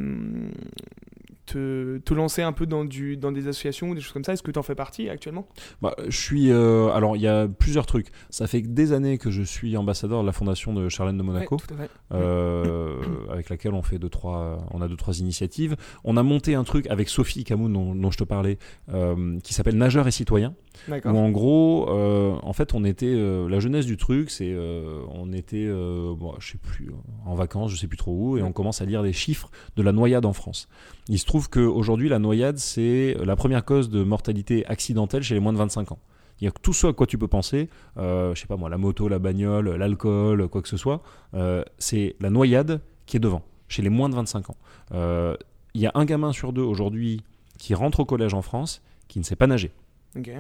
[1.47, 4.33] te, te lancer un peu dans, du, dans des associations ou des choses comme ça?
[4.33, 5.47] Est-ce que tu en fais partie actuellement?
[5.83, 6.51] Bah, je suis.
[6.51, 8.09] euh, alors, il y a plusieurs trucs.
[8.31, 11.57] Ça fait des années que je suis ambassadeur de la fondation de Charlène de Monaco.
[11.79, 12.97] Ouais, euh,
[13.31, 15.77] avec laquelle on fait deux trois, on a deux trois initiatives.
[16.05, 18.59] On a monté un truc avec Sophie Camoun dont, dont je te parlais,
[18.93, 20.55] euh, qui s'appelle Nageurs et citoyens.
[20.89, 24.55] Où en gros, en fait, on était la jeunesse du truc, c'est
[25.09, 26.91] on était, bon, je sais plus,
[27.25, 29.83] en vacances, je sais plus trop où, et on commence à lire les chiffres de
[29.83, 30.69] la noyade en France.
[31.09, 35.41] Il se trouve qu'aujourd'hui, la noyade, c'est la première cause de mortalité accidentelle chez les
[35.41, 35.99] moins de 25 ans.
[36.41, 38.69] Il y a tout ce à quoi tu peux penser, euh, je sais pas moi,
[38.69, 41.03] la moto, la bagnole, l'alcool, quoi que ce soit.
[41.35, 44.57] euh, c'est la noyade qui est devant, chez les moins de 25 ans.
[44.93, 45.37] Euh,
[45.75, 47.21] Il y a un gamin sur deux aujourd'hui
[47.59, 49.73] qui rentre au collège en France qui ne sait pas nager.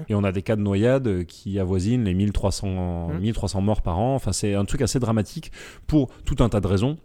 [0.08, 3.18] Et on a des cas de noyade qui avoisinent les 1300, Mhm.
[3.20, 4.14] 1300 morts par an.
[4.14, 5.50] Enfin, c'est un truc assez dramatique
[5.88, 6.96] pour tout un tas de raisons.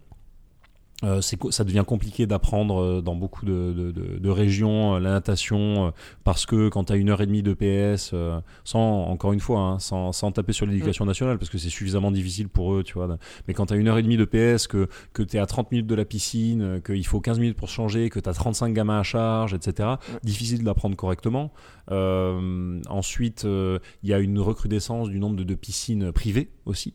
[1.06, 5.12] Euh, ça devient compliqué d'apprendre euh, dans beaucoup de, de- de- de régions euh, la
[5.12, 5.92] natation euh,
[6.26, 9.40] parce que quand tu as une heure et demie de PS, euh, sans encore une
[9.40, 12.84] fois, hein, sans, sans taper sur l'éducation nationale parce que c'est suffisamment difficile pour eux,
[12.84, 13.18] tu vois.
[13.48, 15.46] Mais quand tu as une heure et demie de PS, que, que tu es à
[15.46, 18.74] 30 minutes de la piscine, qu'il faut 15 minutes pour changer, que tu as 35
[18.74, 19.92] gamins à charge, etc.,
[20.24, 21.54] difficile de l'apprendre correctement.
[21.92, 26.94] Euh, ensuite, euh, il y a une recrudescence du nombre de, piscines privées aussi.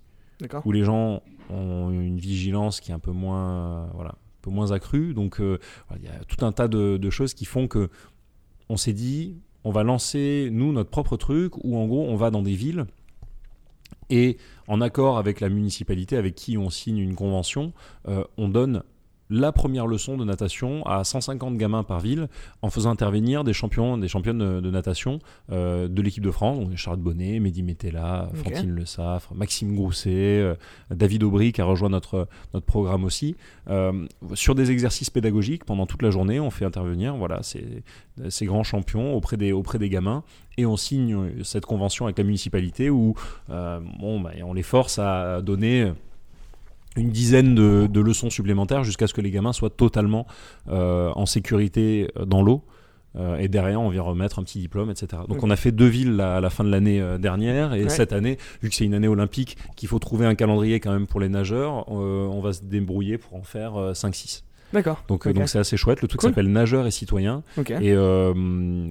[0.65, 4.73] Où les gens ont une vigilance qui est un peu moins, voilà, un peu moins
[4.73, 5.15] accrue.
[5.15, 5.59] Donc, euh,
[5.97, 7.91] il y a tout un tas de, de choses qui font que
[8.69, 12.31] on s'est dit, on va lancer nous notre propre truc, où en gros, on va
[12.31, 12.87] dans des villes
[14.11, 14.37] et
[14.69, 17.73] en accord avec la municipalité avec qui on signe une convention,
[18.09, 18.83] euh, on donne
[19.31, 22.29] la première leçon de natation à 150 gamins par ville
[22.63, 25.19] en faisant intervenir des champions, des championnes de, natation
[25.51, 28.29] euh, de l'équipe de France, donc Charles Bonnet, Mehdi Metella.
[28.35, 30.55] Fantine Le Saffre, Maxime Grousset, euh,
[30.91, 33.37] David Aubry qui a rejoint notre, notre programme aussi.
[33.69, 37.83] Euh, sur des exercices pédagogiques pendant toute la journée, on fait intervenir voilà, ces,
[38.29, 40.23] ces grands champions auprès des, auprès des gamins
[40.57, 43.15] et on signe cette convention avec la municipalité où
[43.49, 45.93] bon, bah, on les force à donner
[46.97, 50.27] une dizaine de, de leçons supplémentaires jusqu'à ce que les gamins soient totalement
[50.69, 52.63] euh, en sécurité euh, dans l'eau.
[53.17, 55.23] Euh, et derrière, on vient remettre un petit diplôme, etc.
[55.29, 57.73] Donc, on a fait deux villes là, à la fin de l'année euh, dernière.
[57.75, 57.89] Et Ouais.
[57.89, 61.07] cette année, vu que c'est une année olympique, qu'il faut trouver un calendrier quand même
[61.07, 64.43] pour les nageurs, on va se débrouiller pour en faire euh, 5-6.
[64.75, 65.03] D'accord.
[65.09, 66.03] Donc, euh, donc c'est assez chouette.
[66.03, 66.31] Le truc Cool.
[66.31, 67.43] s'appelle Nageurs et Citoyens.
[67.57, 68.35] Et, euh,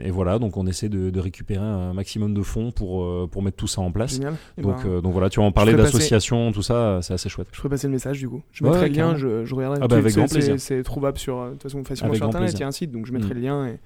[0.02, 3.44] et voilà, donc on essaie de, de récupérer un maximum de fonds pour, euh, pour
[3.44, 4.14] mettre tout ça en place.
[4.14, 4.34] Génial.
[4.58, 7.48] Eh Donc, ben, donc voilà, tu vas en passer- d'associations, tout ça, c'est assez chouette.
[7.52, 8.42] Je ferai passer le message du coup.
[8.52, 9.82] Je Ouais, mettrai le lien, je, je regarderai.
[9.84, 10.56] Ah bah, avec c'est- grand plaisir.
[10.58, 12.92] C'est trouvable sur, de toute façon facilement Avec sur internet, il y a un site,
[12.92, 13.38] donc je mettrai Mm.
[13.38, 13.80] le lien et,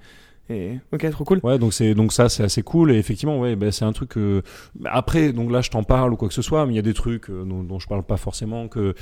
[0.54, 1.40] et ok, trop cool.
[1.42, 4.10] Ouais, donc c'est donc ça c'est assez cool et effectivement ouais, bah, c'est un truc
[4.10, 4.42] que
[4.78, 6.78] bah, après donc là je t'en parle ou quoi que ce soit, mais il y
[6.78, 8.94] a des trucs euh, dont, dont je parle pas forcément que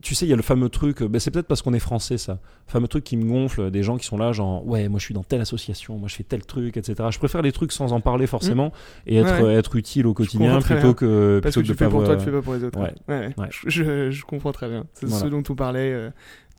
[0.00, 1.78] tu sais, il y a le fameux truc, euh, bah, c'est peut-être parce qu'on est
[1.78, 2.34] français ça,
[2.66, 5.04] le fameux truc qui me gonfle, des gens qui sont là genre ouais moi je
[5.04, 7.08] suis dans telle association, moi je fais tel truc, etc.
[7.10, 8.72] Je préfère les trucs sans en parler forcément
[9.06, 9.42] et être, Mmh.
[9.42, 9.54] Ouais, ouais.
[9.54, 12.14] être utile au quotidien plutôt que Parce que plutôt tu de fais pour pas toi,
[12.14, 12.78] voir- tu fais pas pour les autres.
[12.80, 12.94] Ouais.
[13.08, 13.48] Ouais.
[13.66, 14.84] Je, je- comprends très bien.
[14.94, 15.24] C'est Voilà.
[15.24, 16.10] ce dont on parlait, euh,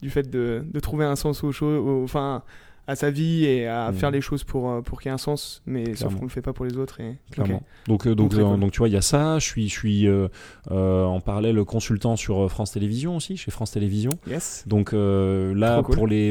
[0.02, 2.42] du fait de, de trouver un sens aux choses, au- enfin
[2.90, 3.94] à sa vie et à Mm.
[3.94, 6.16] faire les choses pour, euh, pour qu'il y ait un sens, mais sauf Clairement.
[6.18, 7.00] qu'on le fait pas pour les autres.
[7.00, 7.16] Et...
[7.30, 7.62] Clairement.
[7.86, 8.60] Donc, euh, donc, euh, cool.
[8.60, 9.38] donc tu vois, il y a ça.
[9.38, 10.28] Je suis, je suis euh,
[10.68, 14.10] en parallèle consultant sur France Télévisions aussi, chez France Télévisions.
[14.26, 14.64] Yes.
[14.66, 15.94] Donc là, cool.
[15.94, 16.30] pour les,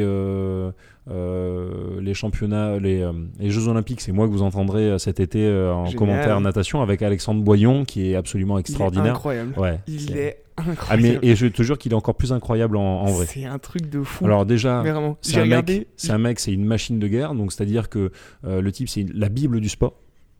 [1.09, 5.19] euh, les championnats, les, euh, les Jeux Olympiques, c'est moi que vous entendrez euh, cet
[5.19, 5.97] été en Génial.
[5.97, 9.15] commentaire natation avec Alexandre Boyon, qui est absolument Il est extraordinaire.
[9.15, 9.53] incroyable.
[9.57, 9.79] Ouais.
[9.87, 10.43] Il est
[10.89, 13.25] Ah, mais, et je te jure qu'il est encore plus incroyable en, en vrai.
[13.25, 14.25] C'est un truc de fou.
[14.25, 14.83] Alors déjà,
[15.21, 15.79] c'est un, regardé.
[15.79, 17.33] mec, c'est un mec, c'est une machine de guerre.
[17.33, 18.11] Donc c'est-à-dire que
[18.43, 19.93] le type, c'est la bible du sport.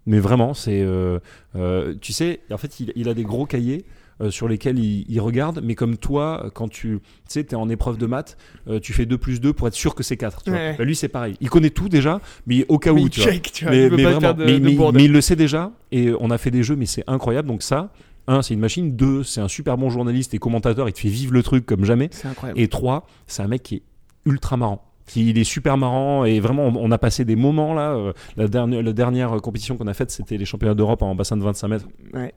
[0.05, 0.86] Mais vraiment, c'est,
[2.01, 3.86] tu sais, en fait, il, il a des gros cahiers.
[4.22, 7.97] Euh, sur lesquels il, il regarde, mais comme toi, quand tu sais, es en épreuve
[7.97, 10.43] de maths, euh, tu fais 2 plus 2 pour être sûr que c'est 4.
[10.43, 10.59] tu vois.
[10.59, 10.76] Ouais.
[10.78, 11.36] Bah, lui, c'est pareil.
[11.41, 13.32] Il connaît tout déjà, mais au cas Mais où, il tu vois.
[13.32, 13.72] check, tu vois.
[13.74, 16.63] Mais, il mais de, mais, de il le sait déjà, et on a fait des
[16.63, 17.47] jeux, mais c'est incroyable.
[17.47, 17.91] Donc ça,
[18.28, 18.95] un, c'est une machine.
[18.95, 20.88] Deux, c'est un super bon journaliste et commentateur.
[20.89, 22.09] Il te fait vivre le truc comme jamais.
[22.11, 22.59] C'est incroyable.
[22.59, 23.82] Et trois, c'est un mec qui est
[24.26, 24.86] ultra marrant.
[25.07, 27.93] Qui- Il est super marrant et vraiment on, on a passé des moments là.
[27.93, 31.36] euh, la, dernière, la dernière compétition qu'on a faite c'était les championnats d'Europe en bassin
[31.36, 32.32] de 25 mètres Ouais.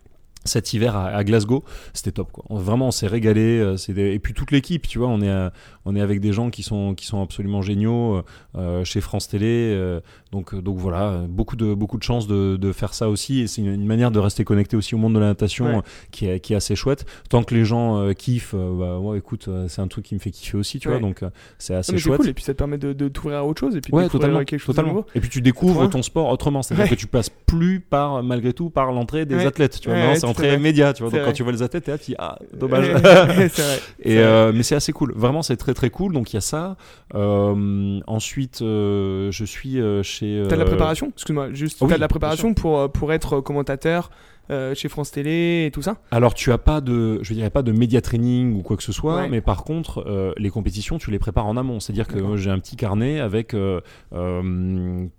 [0.44, 1.64] Cet hiver à, Glasgow.
[1.92, 2.44] C'était top quoi.
[2.50, 3.58] Vraiment on s'est régalé.
[3.60, 5.52] euh, des- Et puis toute l'équipe, tu vois, on est, à-
[5.84, 8.22] on est avec des gens qui sont, qui sont absolument géniaux euh,
[8.56, 9.72] euh, chez France Télé.
[9.74, 10.00] euh,
[10.32, 13.40] donc, donc voilà, euh, beaucoup de, beaucoup de chance de, de faire ça aussi.
[13.40, 15.76] Et c'est une, une manière de rester connecté aussi au monde de la natation Ouais.
[15.76, 15.80] euh,
[16.10, 17.04] qui, est, qui est assez chouette.
[17.28, 20.14] Tant que les gens euh, kiffent, euh, bah, ouais, écoute, euh, c'est un truc qui
[20.14, 20.94] me fait kiffer aussi, tu Ouais.
[20.98, 21.02] vois.
[21.06, 22.16] Donc euh, c'est Non, assez c'est chouette.
[22.18, 24.08] cool et puis ça te permet de, de t'ouvrir à autre chose et puis Ouais,
[24.08, 25.00] totalement, quelque chose totalement.
[25.00, 25.04] de.
[25.14, 28.70] Et puis tu découvres ton sport autrement, c'est-à-dire que tu passes plus par malgré tout
[28.70, 29.98] par l'entrée des athlètes, tu vois.
[29.98, 30.58] Ouais, Maintenant, ouais, c'est tout à entrée fait.
[30.58, 31.12] média, tu vois.
[31.12, 32.88] Donc quand tu vois les athlètes, t'es là, tu dis ah dommage.
[32.92, 33.50] Vrai.
[34.02, 36.12] Et euh, mais c'est assez cool, vraiment c'est très très cool.
[36.12, 36.76] Donc il y a ça.
[37.14, 40.42] Euh, ensuite, euh, je suis chez.
[40.48, 41.12] T'as de la préparation?
[41.14, 44.10] Excuse-moi, juste oui, t'as de la préparation pour, pour être commentateur
[44.50, 47.62] euh, chez France Télé et tout ça Alors tu as pas de, je dirais pas
[47.62, 49.28] de média training ou quoi que ce soit, Ouais.
[49.28, 51.80] mais par contre euh, les compétitions tu les prépares en amont.
[51.80, 53.80] C'est-à-dire que moi, j'ai un petit carnet avec euh,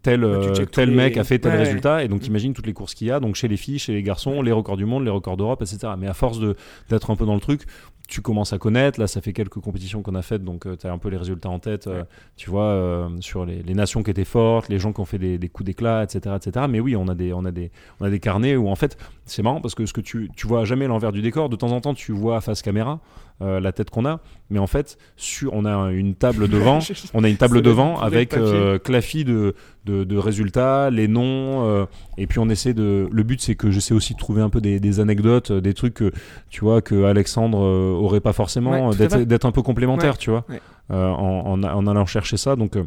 [0.01, 2.23] tel Bah, tel mec les- a fait tel Ouais, résultat et donc Mm.
[2.23, 4.51] t'imagines toutes les courses qu'il y a donc chez les filles, chez les garçons, les
[4.51, 5.93] records du monde, les records d'Europe, etc.
[5.97, 6.55] Mais à force de
[6.89, 7.61] d'être un peu dans le truc.
[8.07, 10.91] Tu commences à connaître, là ça fait quelques compétitions qu'on a faites, donc tu as
[10.91, 12.05] un peu les résultats en tête, euh, Ouais.
[12.35, 15.17] tu vois, euh, sur les, les nations qui étaient fortes, les gens qui ont fait
[15.17, 16.65] des, des coups d'éclat, etc., etc.
[16.69, 18.97] Mais oui, on a des, on a des, on a des carnets où en fait
[19.25, 21.47] c'est marrant parce que ce que tu, tu vois jamais l'envers du décor.
[21.47, 22.99] De temps en temps, tu vois face caméra
[23.43, 24.19] euh, la tête qu'on a,
[24.49, 26.79] mais en fait, sur, on a une table devant.
[27.13, 29.53] On a une table devant avec euh, clafis de,
[29.85, 31.85] de, de résultats, les noms, euh,
[32.17, 33.07] et puis on essaie de.
[33.11, 35.73] Le but, c'est que j'essaie aussi de trouver un peu des, des anecdotes, euh, des
[35.73, 36.11] trucs que
[36.49, 40.45] tu vois que Alexandre aurait pas forcément, Ouais, d'être un peu complémentaire, Ouais, tu vois,
[40.49, 40.61] ouais.
[40.89, 42.55] en, en, en allant chercher ça.
[42.55, 42.77] Donc.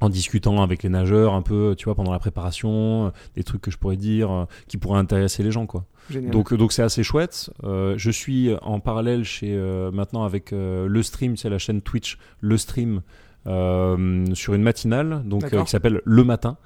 [0.00, 3.60] en discutant avec les nageurs un peu, tu vois, pendant la préparation, euh, des trucs
[3.62, 5.86] que je pourrais dire, euh, qui pourraient intéresser les gens, quoi.
[6.10, 7.50] Donc, donc c'est assez chouette.
[7.64, 11.82] Euh, je suis en parallèle chez euh, maintenant avec euh, le stream, c'est la chaîne
[11.82, 13.02] Twitch, le stream
[14.34, 16.56] sur une matinale, donc euh, qui s'appelle Le Matin.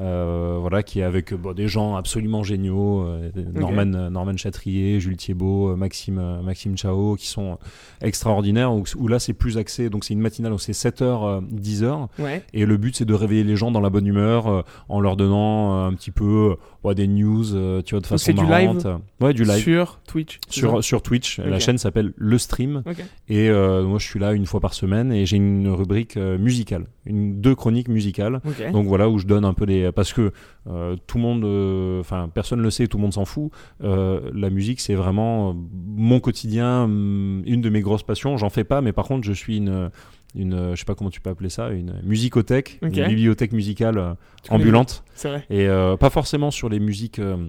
[0.00, 5.00] Euh, voilà, qui est avec euh, bon, des gens absolument géniaux, euh, Norman, Norman Chatrier,
[5.00, 7.58] Jules Thiebaud, euh, Maxime, euh, Maxime Chao, qui sont
[8.02, 8.72] extraordinaires.
[8.72, 12.08] Où, où là, c'est plus axé, donc c'est une matinale, donc c'est 7h, 10h.
[12.18, 12.42] Ouais.
[12.52, 15.16] Et le but, c'est de réveiller les gens dans la bonne humeur euh, en leur
[15.16, 18.32] donnant euh, un petit peu euh, ouais, des news, euh, tu vois, de façon c'est
[18.32, 18.86] du live marrante.
[19.20, 19.62] Ouais, du live.
[19.62, 20.40] Sur Twitch.
[20.48, 22.82] Sur, sur Twitch, la chaîne s'appelle Le Stream
[23.28, 26.29] et euh, moi je suis là une fois par semaine et j'ai une rubrique euh,
[26.38, 28.40] musicale, une, deux chroniques musicales.
[28.72, 30.32] Donc voilà où je donne un peu les parce que
[30.68, 33.50] euh, tout le monde, euh, enfin personne le sait, tout le monde s'en fout.
[33.82, 35.52] Euh, la musique c'est vraiment euh,
[35.96, 38.36] mon quotidien, hum, une de mes grosses passions.
[38.36, 39.90] J'en fais pas, mais par contre je suis une
[40.36, 43.98] une, euh, je sais pas comment tu peux appeler ça, une musicothèque, une bibliothèque musicale
[43.98, 44.14] euh,
[44.48, 45.02] ambulante.
[45.14, 45.44] C'est vrai.
[45.50, 47.48] Et euh, pas forcément sur les musiques, euh,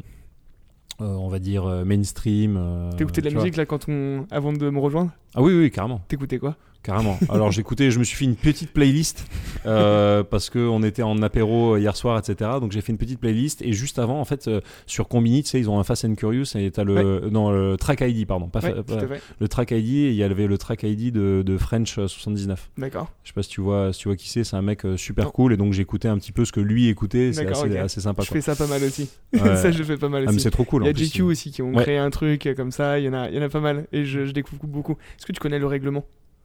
[0.99, 2.57] euh, on va dire, euh, mainstream.
[2.57, 3.43] euh, T'écoutais de la vois.
[3.43, 5.11] musique là quand on avant de me rejoindre?
[5.35, 6.01] Ah oui, oui, carrément.
[6.07, 6.55] T'écoutais quoi?
[6.83, 7.19] Carrément.
[7.29, 9.25] Alors j'écoutais, je me suis fait une petite playlist
[9.67, 12.51] euh, parce qu'on était en apéro hier soir, etc.
[12.59, 15.49] Donc j'ai fait une petite playlist et juste avant, en fait, euh, sur Combini, tu
[15.49, 18.47] sais, ils ont un Fast and Curious et t'as le, non, le Track ID, pardon,
[18.47, 18.95] pas, Ouais, pas-
[19.39, 19.89] le Track ID.
[20.07, 22.71] et Il y avait le Track ID de, de French euh, 79.
[22.77, 23.11] D'accord.
[23.23, 24.43] Je sais pas si tu vois, si tu vois qui c'est.
[24.43, 25.31] C'est un mec euh, super Non.
[25.31, 27.31] cool et donc j'écoutais un petit peu ce que lui écoutait.
[27.31, 27.75] C'est assez, ok.
[27.75, 28.23] assez sympa.
[28.23, 28.35] Je Quoi.
[28.35, 29.07] fais ça pas mal aussi.
[29.33, 29.39] Ouais.
[29.55, 30.43] ça, je fais pas mal Ah, mais aussi.
[30.43, 30.83] c'est trop cool.
[30.83, 30.93] Il y a.
[30.93, 31.83] GQ aussi qui ont Ouais.
[31.83, 32.97] créé un truc euh, comme ça.
[32.99, 34.93] Il y en a, il y en a pas mal et je, je découvre beaucoup.
[35.17, 36.03] Est-ce que tu connais le règlement?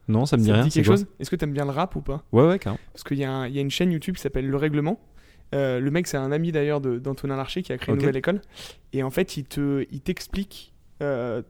[0.08, 0.64] Non, ça me dit Ça rien.
[0.64, 1.06] dit quelque chose?
[1.18, 2.24] Est-ce que t'aimes bien le rap ou pas?
[2.32, 2.78] Ouais, ouais, carrément.
[2.92, 5.00] Parce qu'il y, a y une chaîne YouTube qui s'appelle Le Règlement.
[5.54, 8.40] Euh, le mec, c'est un ami d'ailleurs d'Antonin Larcher qui a créé une nouvelle école.
[8.92, 11.42] Et en fait, il te, il t'explique euh,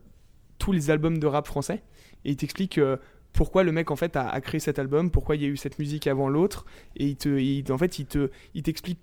[0.59, 1.83] tous les albums de rap français.
[2.25, 2.97] Et il t'explique euh,
[3.33, 5.57] pourquoi le mec en fait a, a créé cet album, pourquoi il y a eu
[5.57, 6.65] cette musique avant l'autre.
[6.95, 8.99] Et il te, il- en fait, il te, il t'explique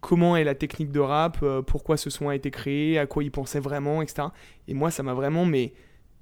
[0.00, 3.30] comment est la technique de rap, pourquoi ce son a été créé, à quoi il
[3.30, 4.28] pensait vraiment, etc.
[4.68, 5.72] Et moi, ça m'a vraiment, mais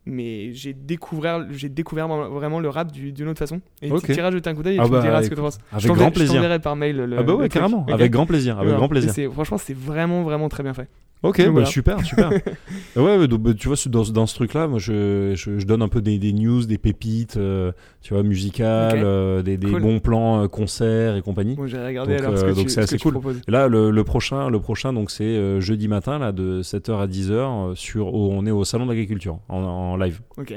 [0.07, 3.61] mais j'ai découvert, j'ai découvert vraiment le rap du- d'une autre façon.
[3.83, 4.05] Et Ok.
[4.07, 5.41] tu iras jeter un coup d'œil et Ah tu bah, me diras ce que tu
[5.41, 5.59] penses.
[5.71, 6.35] avec Je grand Je plaisir.
[6.35, 7.19] t'enverrai par mail le.
[7.19, 7.87] Ah bah ouais, carrément.
[7.91, 8.59] Avec grand plaisir.
[8.59, 8.89] Avec grand
[9.33, 10.89] Franchement, c'est vraiment, vraiment très bien fait.
[11.23, 11.67] Ok, bah, voilà.
[11.67, 12.31] super, super.
[12.97, 15.89] ouais, donc, bah, tu vois, dans, dans ce truc-là, moi, je, je, je donne un
[15.89, 17.71] peu des, des news, des pépites, euh,
[18.01, 19.83] tu vois, musicales, euh, des, des Cool.
[19.83, 21.55] bons plans euh, concerts et compagnie.
[21.55, 23.19] Bon, j'ai regardé Donc, alors ce que donc c'est ce assez cool.
[23.47, 27.07] Et là, le, le prochain, le prochain, donc c'est jeudi matin, là, de 7h à
[27.07, 30.21] 10h, euh, sur, au- on est au salon d'agriculture en, en live.
[30.39, 30.55] Ok.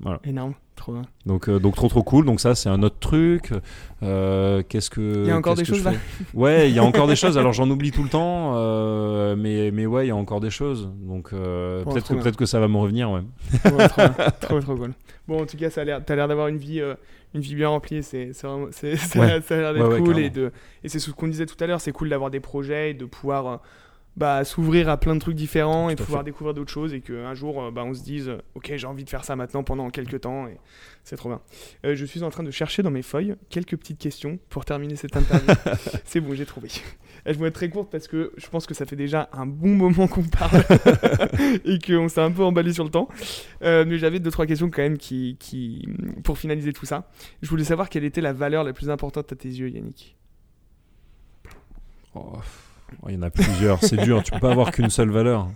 [0.00, 0.18] Voilà.
[0.24, 0.54] Énorme.
[0.80, 1.02] Trop bien.
[1.26, 2.24] Donc, euh, donc trop trop cool.
[2.24, 3.52] Donc ça, c'est un autre truc.
[4.02, 5.92] Euh, qu'est-ce que Il y a encore des choses, là
[6.32, 7.36] Ouais, il y a encore des choses.
[7.36, 10.48] Alors j'en oublie tout le temps, euh, mais mais ouais, il y a encore des
[10.48, 10.90] choses.
[11.02, 13.10] Donc peut-être que peut-être que ça va me revenir.
[13.10, 13.20] Ouais.
[13.66, 14.02] Ouais, trop,
[14.40, 14.94] trop, trop cool.
[15.28, 16.80] Bon, en tout cas, ça a l'air, t'as l'air d'avoir une vie,
[17.34, 18.02] une vie bien remplie.
[18.02, 20.50] C'est, c'est vraiment, c'est, ça, ça a l'air d'être cool et de,
[20.82, 21.82] et c'est ce qu'on disait tout à l'heure.
[21.82, 23.60] C'est cool d'avoir des projets et de pouvoir,
[24.16, 26.26] bah, s'ouvrir à plein de trucs différents et Tout pouvoir fait.
[26.26, 29.04] découvrir d'autres choses et qu'un jour, euh, bah, on se dise, euh, ok, j'ai envie
[29.04, 30.58] de faire ça maintenant pendant quelques temps et
[31.04, 31.40] c'est trop bien.
[31.86, 34.96] Euh, je suis en train de chercher dans mes feuilles quelques petites questions pour terminer
[34.96, 35.54] cette interview.
[36.04, 36.68] c'est bon, j'ai trouvé.
[37.24, 39.74] Elles vont être très courtes parce que je pense que ça fait déjà un bon
[39.74, 40.62] moment qu'on parle
[41.64, 43.08] et qu'on s'est un peu emballé sur le temps.
[43.62, 45.86] Euh, mais j'avais deux trois questions quand même qui, qui,
[46.24, 47.10] pour finaliser tout ça.
[47.42, 50.16] Je voulais savoir quelle était la valeur la plus importante à tes yeux, Yannick?
[52.14, 52.32] Oh,
[53.08, 53.82] Il y en a plusieurs.
[53.82, 54.22] c'est dur.
[54.22, 55.48] Tu peux pas avoir qu'une seule valeur.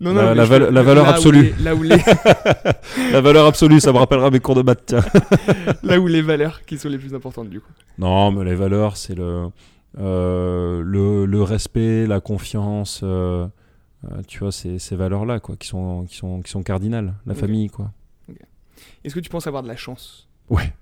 [0.00, 1.54] Non, La- mais la val- la valeur là où absolue.
[1.56, 1.96] les- là, où les,
[3.12, 4.82] La valeur absolue, ça me rappellera mes cours de maths.
[4.86, 5.04] tiens.
[5.82, 7.70] là où les valeurs qui sont les plus importantes du coup.
[7.98, 9.46] Non, mais les valeurs, c'est le,
[9.98, 13.46] euh, le, le respect, la confiance, euh,
[14.10, 17.14] euh, tu vois, ces, ces valeurs-là, quoi, qui sont, qui sont, qui sont cardinales.
[17.26, 17.92] La famille, quoi.
[19.04, 20.28] Est-ce que tu penses avoir de la chance?
[20.50, 20.72] Ouais.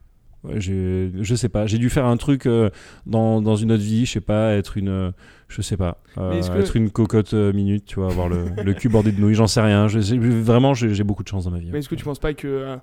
[0.44, 2.70] Ouais, je sais pas, j'ai dû faire un truc euh,
[3.06, 5.10] dans, dans une autre vie, je sais pas, être une, euh,
[5.48, 8.88] je sais pas, euh, que- être une cocotte minute, tu vois, avoir le, le cul
[8.88, 9.86] bordé de nouilles, j'en sais rien.
[9.86, 11.68] Je vraiment, j'ai beaucoup de chance dans ma vie.
[11.70, 12.76] Mais est-ce que tu penses pas que,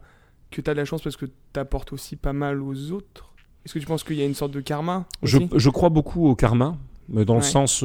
[0.51, 3.33] que tu as de la chance parce que tu apportes aussi pas mal aux autres?
[3.65, 6.35] Est-ce que tu penses qu'il y a une sorte de karma je, crois beaucoup au
[6.35, 6.77] karma,
[7.09, 7.83] mais dans le sens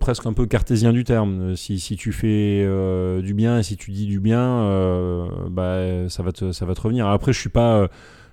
[0.00, 1.54] presque un peu cartésien du terme.
[1.54, 2.66] Si, si tu fais
[3.22, 6.80] du bien et si tu dis du bien, bah, ça, va te, ça va te
[6.80, 7.06] revenir.
[7.06, 7.88] Après, je suis pas,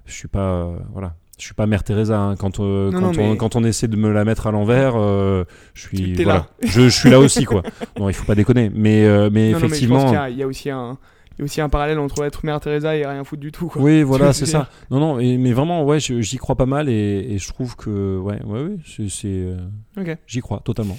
[0.10, 1.16] je suis pas, euh, voilà.
[1.38, 2.20] Je suis pas Mère Teresa.
[2.20, 2.36] hein.
[2.36, 4.52] Quand, euh, Non, quand, non, on, mais- quand on essaie de me la mettre à
[4.52, 6.14] l'envers, euh, je suis.
[6.16, 6.34] Voilà.
[6.34, 6.48] là.
[6.64, 7.64] je, je suis là aussi, quoi.
[7.98, 8.70] Non, il faut pas déconner.
[8.74, 10.04] Mais, euh, mais Non, mais effectivement.
[10.06, 10.98] qu'il y a- il y, a aussi un.
[11.38, 13.68] Il y a aussi un parallèle entre être Mère Teresa et rien foutre du tout.
[13.68, 13.82] Quoi.
[13.82, 14.68] Oui, voilà, c'est ça.
[14.92, 18.18] Non, non, et- mais vraiment, ouais, j'y crois pas mal et, et je trouve que,
[18.18, 19.58] ouais, ouais, ouais, c'est, euh,
[19.98, 20.18] Ok.
[20.28, 20.98] j'y crois totalement.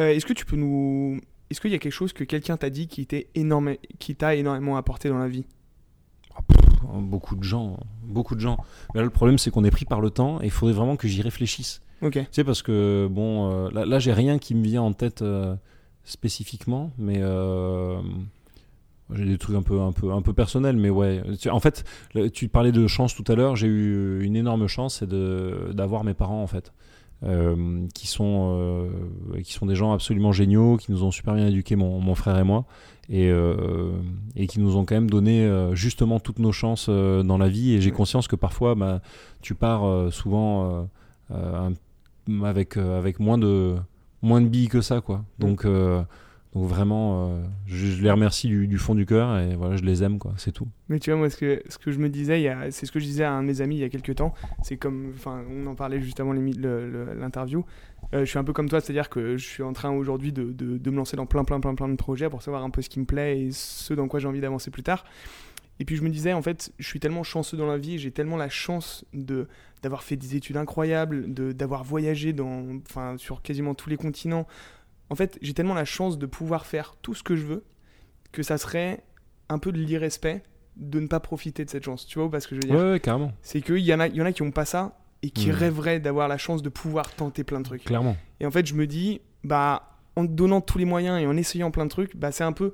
[0.00, 1.20] Euh, Est-ce que tu peux nous.
[1.50, 3.74] Est-ce qu'il y a quelque chose que quelqu'un t'a dit qui t'est énorme...
[4.00, 5.44] qui t'a énormément apporté dans la vie?
[6.86, 8.58] Beaucoup de gens, beaucoup de gens.
[8.94, 10.96] Mais là, le problème, c'est qu'on est pris par le temps et il faudrait vraiment
[10.96, 11.80] que j'y réfléchisse.
[12.02, 12.12] Ok.
[12.12, 15.22] Tu sais, parce que, bon, euh, là, là, j'ai rien qui me vient en tête
[15.22, 15.56] euh,
[16.04, 18.00] spécifiquement, mais euh,
[19.12, 21.22] j'ai des trucs un peu, un, peu, un peu personnels, mais ouais.
[21.50, 21.84] En fait,
[22.32, 25.08] tu parlais de chance tout à l'heure, j'ai eu une énorme chance, c'est
[25.74, 26.72] d'avoir mes parents, en fait.
[27.24, 28.88] Euh, qui sont euh,
[29.42, 32.38] qui sont des gens absolument géniaux qui nous ont super bien éduqués mon, mon frère
[32.38, 32.64] et moi
[33.08, 33.92] et, euh,
[34.36, 37.72] et qui nous ont quand même donné justement toutes nos chances dans la vie.
[37.72, 39.00] Et j'ai conscience que parfois bah,
[39.40, 40.88] tu pars souvent
[41.34, 41.72] un-
[42.44, 43.76] avec avec moins de
[44.22, 45.24] moins de billes que ça quoi.
[45.38, 46.02] Donc euh,
[46.58, 50.18] donc vraiment euh, je, les remercie du, fond du cœur et voilà je les aime
[50.18, 52.84] quoi c'est tout Mais tu vois, moi, ce que, ce que je me disais, c'est
[52.84, 54.34] ce que je disais à un de mes amis il y a quelques temps.
[54.62, 57.64] C'est comme, enfin, on en parlait juste avant l'interview.
[58.14, 60.52] Euh, je suis un peu comme toi, c'est-à-dire que je suis en train aujourd'hui de,
[60.52, 62.88] de- me lancer dans plein, plein, plein, plein de projets pour savoir un peu ce
[62.88, 65.04] qui me plaît et ce dans quoi j'ai envie d'avancer plus tard.
[65.80, 68.10] Et puis je me disais, en fait, je suis tellement chanceux dans la vie, j'ai
[68.10, 69.46] tellement la chance de
[69.82, 72.80] d'avoir fait des études incroyables, d'avoir voyagé dans,
[73.16, 74.48] sur quasiment tous les continents.
[75.10, 77.64] En fait, j'ai tellement la chance de pouvoir faire tout ce que je veux
[78.32, 79.02] que ça serait
[79.48, 80.42] un peu de l'irrespect
[80.76, 82.06] de ne pas profiter de cette chance.
[82.06, 84.06] Tu vois parce que je veux dire ouais, ouais, carrément C'est qu'il y en a,
[84.08, 85.52] il y en a qui ont pas ça et qui Mm.
[85.52, 87.84] rêveraient d'avoir la chance de pouvoir tenter plein de trucs.
[87.84, 91.26] clairement Et en fait, je me dis, bah, en te donnant tous les moyens et
[91.26, 92.72] en essayant plein de trucs, bah, c'est un peu.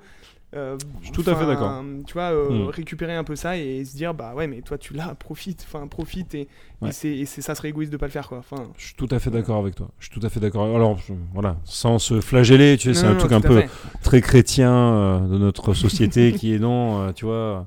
[0.55, 1.83] Euh, Je suis tout à fait d'accord.
[2.07, 2.69] Tu vois, euh, Mm.
[2.69, 5.87] récupérer un peu ça et se dire, bah ouais, mais toi tu l'as, profite, enfin
[5.87, 6.49] profite et,
[6.83, 6.89] Ouais.
[6.91, 8.39] et c'est, et c'est- ça serait égoïste de pas le faire quoi.
[8.39, 10.65] Enfin, je suis tout à fait d'accord avec toi je suis tout à fait d'accord
[10.75, 13.71] alors je- voilà sans se flageller tu sais c'est un non, truc un peu fait.
[14.03, 17.67] très chrétien euh, de notre société qui est non, tu vois.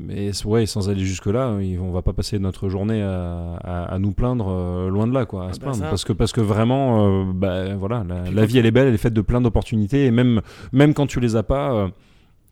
[0.00, 1.48] Mais ouais, sans aller jusque là,
[1.80, 5.26] on va pas passer notre journée à, à- à nous plaindre, euh, loin de là,
[5.26, 5.88] quoi, à Ah se bah plaindre, ça.
[5.88, 8.98] parce que parce que vraiment, euh, bah, voilà, la, vie elle est belle, elle est
[8.98, 10.40] faite de plein d'opportunités, et même
[10.72, 11.88] même quand tu les as pas, euh,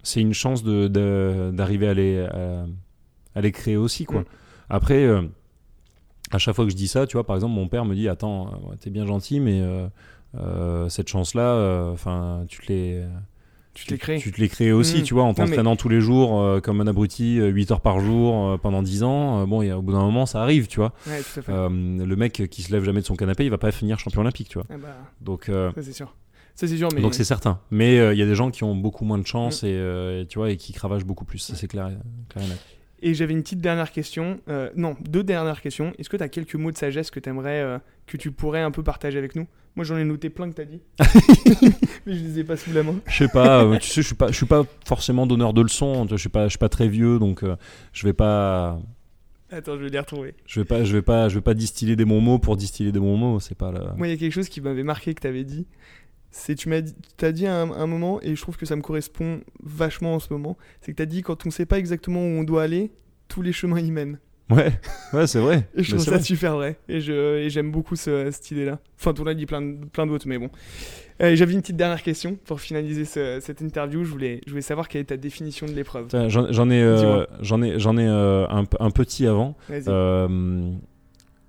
[0.02, 2.66] c'est une chance d'arriver à les à,
[3.34, 4.20] à les créer aussi, quoi.
[4.20, 4.24] Mm.
[4.68, 5.08] Après.
[6.32, 8.08] à chaque fois que je dis ça, tu vois, par exemple, mon père me dit
[8.08, 8.50] Attends,
[8.80, 9.62] t'es bien gentil, mais
[10.88, 13.02] cette chance-là, enfin, tu te l'es.
[13.72, 14.18] Tu te l'es créé.
[14.18, 15.02] Tu te l'es créé aussi, Mhm.
[15.04, 18.00] tu vois, en mais- t'entraînant tous les jours euh, comme un abruti, 8 heures par
[18.00, 19.42] jour euh, pendant 10 ans.
[19.42, 20.92] euh, bon, et au bout d'un moment, ça arrive, tu vois.
[21.06, 21.52] Ouais, tout à fait.
[21.52, 24.22] Euh, le mec qui se lève jamais de son canapé, il va pas finir champion
[24.22, 24.66] olympique, tu vois.
[24.70, 24.88] Ah bah,
[25.20, 26.14] Donc, euh, ça c'est sûr.
[26.56, 27.00] Ça c'est sûr, mais.
[27.00, 27.60] donc c'est certain.
[27.70, 30.22] Mais euh, il y a des gens qui ont beaucoup moins de chance et, euh,
[30.22, 31.38] et tu vois et qui cravachent beaucoup plus.
[31.38, 31.90] Ça c'est clair,
[32.28, 32.60] clair et net.
[33.02, 34.40] Et j'avais une petite dernière question.
[34.48, 35.92] euh, non, deux dernières questions.
[35.98, 38.70] Est-ce que tu as quelques mots de sagesse que t'aimerais, euh, que tu pourrais un
[38.70, 39.46] peu partager avec nous?
[39.76, 40.80] Moi, j'en ai noté plein que t'as dit.
[42.06, 42.96] Mais je les ai pas sous la main.
[43.06, 45.62] Je sais pas, euh, tu sais, je suis pas, je suis pas forcément donneur de
[45.62, 46.02] leçons.
[46.02, 47.56] tu vois, Je suis pas, je suis pas très vieux, donc euh,
[47.92, 48.80] je vais pas,
[49.52, 50.34] Attends, je vais les retrouver.
[50.46, 52.92] je vais pas, je vais pas, je vais pas distiller des bons mots pour distiller
[52.92, 53.40] des bons mots.
[53.40, 53.72] C'est pas.
[53.96, 55.66] Moi, il y a quelque chose qui m'avait marqué que t'avais dit.
[56.30, 58.76] C'est tu m'as dit, t'as dit à un, un moment et je trouve que ça
[58.76, 60.56] me correspond vachement en ce moment.
[60.80, 62.92] C'est que t'as dit quand on sait pas exactement où on doit aller,
[63.28, 64.18] tous les chemins y mènent.
[64.48, 64.72] Ouais,
[65.12, 65.68] ouais, c'est vrai.
[65.76, 66.22] Et je Mais trouve ça vrai.
[66.24, 66.76] super vrai.
[66.88, 68.80] Et j'aime beaucoup ce- cette idée-là.
[68.98, 70.50] Enfin, tout a dit plein, plein d'autres, mais bon.
[71.22, 74.02] Euh, J'avais une petite dernière question pour finaliser ce- cette interview.
[74.02, 76.06] Je voulais, je voulais savoir quelle est ta définition de l'épreuve.
[76.08, 79.56] Tiens, J'en ai, euh, j'en ai, j'en ai euh, un, un petit avant.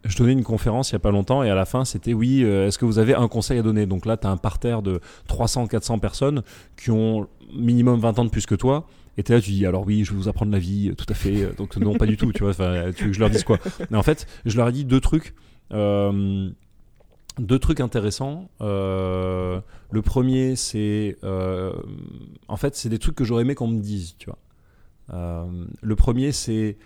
[0.03, 2.43] Je donnais une conférence il y a pas longtemps et à la fin c'était oui,
[2.43, 3.85] euh, est-ce que vous avez un conseil à donner?
[3.85, 4.99] Donc là, tu as un parterre de
[5.29, 6.41] 300-400 personnes
[6.75, 8.87] qui ont minimum 20 ans de plus que toi.
[9.17, 11.05] Et t'es là, tu dis alors oui, je vais vous apprendre la vie, euh, tout
[11.09, 11.43] à fait.
[11.43, 12.53] Euh, Donc non, pas du tout, tu vois.
[12.53, 13.59] Tu veux que je leur dise quoi?
[13.91, 15.35] Mais en fait, je leur ai dit deux trucs.
[15.71, 18.49] Deux trucs intéressants.
[18.59, 19.61] Le
[20.03, 24.39] premier, c'est en fait, c'est des trucs que j'aurais aimé qu'on me dise, tu vois?
[25.81, 26.77] Le premier, c'est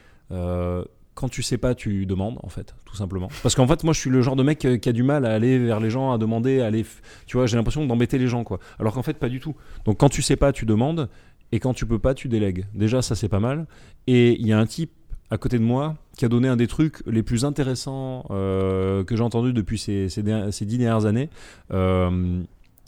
[1.15, 3.29] quand tu sais pas, tu demandes, en fait, tout simplement.
[3.41, 5.25] Parce qu'en fait, moi, je suis le genre de mec euh, qui a du mal
[5.25, 6.85] à aller vers les gens, à demander, à aller.
[7.25, 8.59] Tu vois, j'ai l'impression d'embêter les gens, quoi.
[8.79, 9.55] Alors qu'en fait, pas du tout.
[9.85, 11.09] Donc, quand tu sais pas, tu demandes.
[11.51, 12.65] Et quand tu peux pas, tu délègues.
[12.73, 13.65] Déjà, ça, c'est pas mal.
[14.07, 14.91] Et il y a un type
[15.31, 19.15] à côté de moi qui a donné un des trucs les plus intéressants euh, que
[19.15, 21.29] j'ai entendu depuis ces, ces, ces, dix dernières années.
[21.71, 22.41] Euh,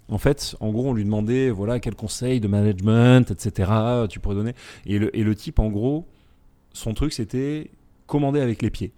[0.09, 3.71] en fait, en gros, on lui demandait voilà quel conseil de management, etc.
[4.09, 4.53] Tu pourrais donner.
[4.85, 6.05] Et le, et le type, en gros,
[6.73, 7.71] son truc, c'était
[8.07, 8.93] commander avec les pieds.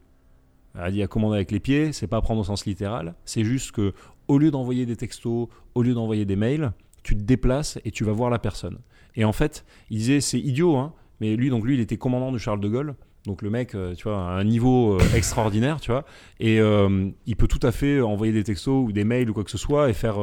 [0.76, 3.16] Elle a dit à commander avec les pieds, c'est pas prendre au sens littéral.
[3.26, 3.94] C'est juste que
[4.28, 6.72] au lieu d'envoyer des textos, au lieu d'envoyer des mails,
[7.04, 8.80] tu te déplaces et tu vas voir la personne.
[9.16, 12.32] Et en fait, il disait c'est idiot, hein, mais lui, donc lui, il était commandant
[12.32, 12.96] du Charles de Gaulle.
[13.26, 16.06] Donc le mec, euh, tu vois, a un niveau euh, extraordinaire, tu vois,
[16.40, 19.44] et euh, il peut tout à fait envoyer des textos ou des mails ou quoi
[19.44, 20.18] que ce soit et faire.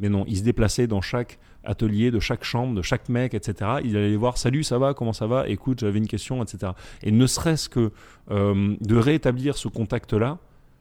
[0.00, 3.80] mais non, il se déplaçait dans chaque atelier, de chaque chambre, de chaque mec, etc.
[3.84, 6.72] Il allait les voir, salut, ça va, comment ça va, écoute, j'avais une question, etc.
[7.02, 7.92] Et ne serait-ce que
[8.30, 10.38] de rétablir ce contact-là,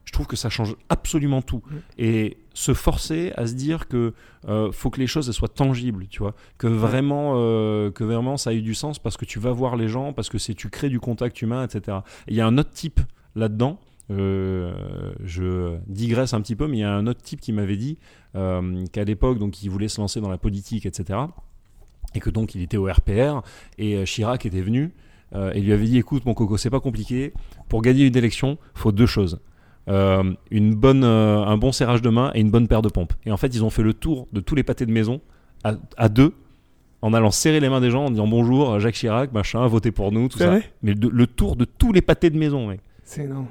[0.07, 1.61] je trouve que ça change absolument tout.
[1.97, 4.13] Et se forcer à se dire que
[4.47, 8.53] euh, faut que les choses soient tangibles, tu vois, que vraiment, euh, que vraiment ça
[8.53, 10.87] ait du sens parce que tu vas voir les gens, parce que c'est tu crées
[10.87, 11.99] du contact humain, etc.
[12.27, 13.01] Il y a un autre type
[13.35, 13.79] là-dedans.
[14.09, 17.77] Euh, je digresse un petit peu, mais il y a un autre type qui m'avait
[17.77, 17.97] dit
[18.91, 21.19] qu'à l'époque, donc, il voulait se lancer dans la politique, etc.
[22.13, 23.41] Et que donc il était au RPR
[23.77, 24.93] et Chirac était venu
[25.35, 27.33] et lui avait dit écoute mon coco c'est pas compliqué
[27.67, 29.41] pour gagner une élection faut deux choses
[29.89, 33.13] euh, une bonne, euh, un bon serrage de main et une bonne paire de pompes.
[33.25, 35.21] Et en fait, ils ont fait le tour de tous les pâtés de maison
[35.63, 36.33] à, deux
[37.01, 40.11] en allant serrer les mains des gens en disant bonjour Jacques Chirac, machin, votez pour
[40.11, 40.59] nous, tout ça.
[40.81, 42.81] Mais le tour de tous les pâtés de maison, mec.
[43.03, 43.47] C'est énorme.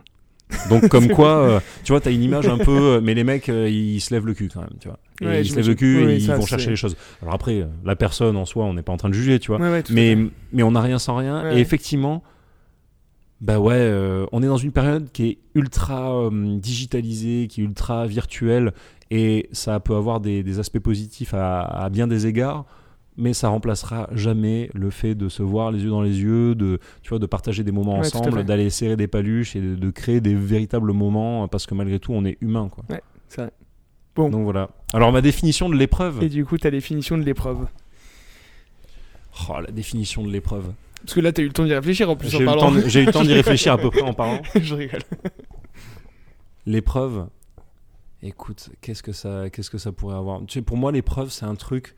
[0.70, 4.00] Donc comme quoi, euh, tu vois, t'as une image un peu, mais les mecs, ils
[4.00, 4.98] se lèvent le cul quand même, tu vois.
[5.20, 6.96] ils se lèvent le cul et ils vont chercher les choses.
[7.22, 9.58] Alors après, la personne en soi, on n'est pas en train de juger, tu vois.
[9.90, 10.16] mais,
[10.52, 11.52] mais on n'a rien sans rien.
[11.52, 12.22] Et effectivement,
[13.40, 17.64] bah ouais, euh, on est dans une période qui est ultra euh, digitalisée, qui est
[17.64, 18.72] ultra virtuelle,
[19.10, 22.64] et ça peut avoir des, aspects positifs à, bien des égards,
[23.16, 26.78] mais ça remplacera jamais le fait de se voir les yeux dans les yeux, de,
[27.02, 30.34] tu vois, de partager des moments ensemble, d'aller serrer des paluches et de, créer des
[30.34, 32.68] véritables moments, parce que malgré tout, on est humain.
[32.70, 32.84] Quoi.
[32.90, 33.50] Ouais, c'est vrai.
[34.14, 34.30] Bon.
[34.30, 34.70] Donc voilà.
[34.94, 36.22] Alors ma définition de l'épreuve.
[36.22, 37.66] Et du coup, ta définition de l'épreuve.
[39.48, 40.72] Oh, la définition de l'épreuve.
[41.02, 43.12] Parce que là, tu as eu le temps d'y réfléchir en plus J'ai eu, le
[43.12, 44.40] temps d'y réfléchir à peu près en parlant.
[44.60, 45.02] Je rigole.
[46.64, 47.28] L'épreuve,
[48.22, 50.40] écoute, qu'est-ce que ça, qu'est-ce que ça pourrait avoir?
[50.46, 51.94] Tu sais, Pour moi, l'épreuve, c'est un truc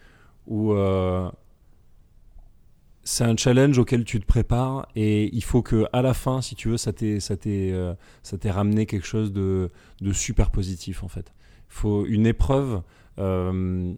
[0.48, 1.30] où euh,
[3.04, 6.56] c'est un challenge auquel tu te prépares et il faut que à la fin, si
[6.56, 7.94] tu veux, ça t'ait, ça euh,
[8.46, 9.70] ramené quelque chose de,
[10.00, 11.32] de super positif en fait.
[11.70, 12.82] Il faut une épreuve.
[13.18, 13.92] Euh,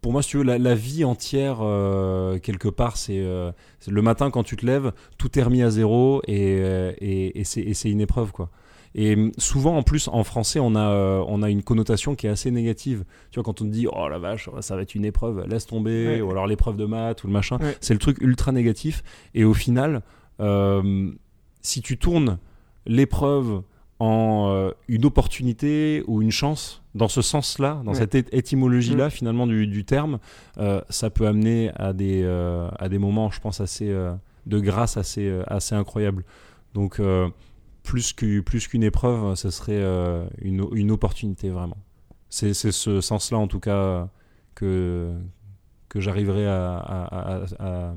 [0.00, 1.56] pour moi, si tu veux, la, vie entière,
[2.42, 6.58] quelque part, c'est le matin quand tu te lèves, tout est remis à zéro et,
[7.00, 8.50] et, et c'est une épreuve, quoi.
[8.94, 12.50] Et souvent, en plus, en français, on a, on a une connotation qui est assez
[12.50, 13.04] négative.
[13.30, 15.66] Tu vois, quand on te dit, oh la vache, ça va être une épreuve, laisse
[15.66, 19.02] tomber, ou alors l'épreuve de maths ou le machin, c'est le truc ultra négatif.
[19.34, 20.02] Et au final,
[21.60, 22.38] si tu tournes
[22.86, 23.62] l'épreuve
[23.98, 29.10] en euh, une opportunité ou une chance dans ce sens-là, dans cette étymologie-là mm.
[29.10, 30.18] finalement du, terme,
[30.58, 33.92] euh, ça peut amener à des, euh, à des moments, je pense, assez
[34.46, 36.24] de grâce assez, assez incroyables.
[36.74, 37.00] Donc
[37.84, 39.82] plus qu'une plus épreuve, ce serait
[40.40, 41.76] une, une, opportunité vraiment.
[42.30, 44.08] C'est ce sens-là en tout cas
[44.56, 45.14] que,
[45.88, 47.94] que j'arriverai à, à, à,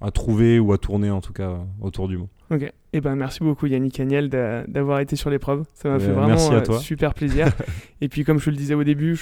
[0.00, 2.28] à, trouver ou à tourner en tout cas autour du mot.
[2.50, 2.72] Ok.
[2.96, 5.64] Eh ben, merci beaucoup Yannick Agnel d'avoir été sur l'épreuve.
[5.74, 7.48] Ça m'a fait vraiment euh, super plaisir.
[8.00, 9.20] et puis comme je le disais au début,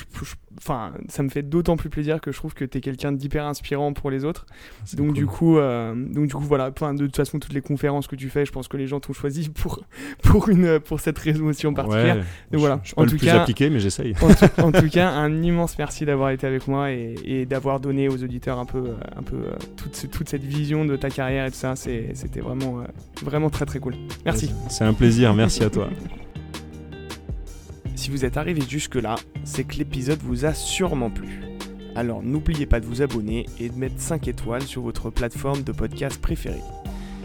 [0.58, 3.46] enfin, ça me fait d'autant plus plaisir que je trouve que tu es quelqu'un d'hyper
[3.46, 4.44] inspirant pour les autres.
[4.92, 6.68] Donc du coup, euh, donc du coup voilà.
[6.68, 9.00] Enfin, de toute façon, toutes les conférences que tu fais, je pense que les gens
[9.00, 9.82] t'ont choisi pour
[10.22, 12.20] pour une pour cette raison aussi en particulier.
[12.50, 12.78] donc voilà.
[12.82, 14.12] Je, suis pas en le tout plus cas, appliqué, mais j'essaye.
[14.58, 18.58] En, tout cas, un immense merci d'avoir été avec moi et, d'avoir donné aux auditeurs
[18.58, 18.82] un peu
[19.16, 21.74] un peu euh, toute, toute cette vision de ta carrière et tout ça.
[21.74, 22.84] C'était vraiment
[23.22, 23.94] vraiment très très cool.
[24.24, 24.50] Merci.
[24.68, 25.88] C'est un plaisir, merci à toi.
[27.94, 31.40] Si vous êtes arrivé jusque-là, c'est que l'épisode vous a sûrement plu.
[31.94, 35.72] Alors n'oubliez pas de vous abonner et de mettre 5 étoiles sur votre plateforme de
[35.72, 36.62] podcast préférée.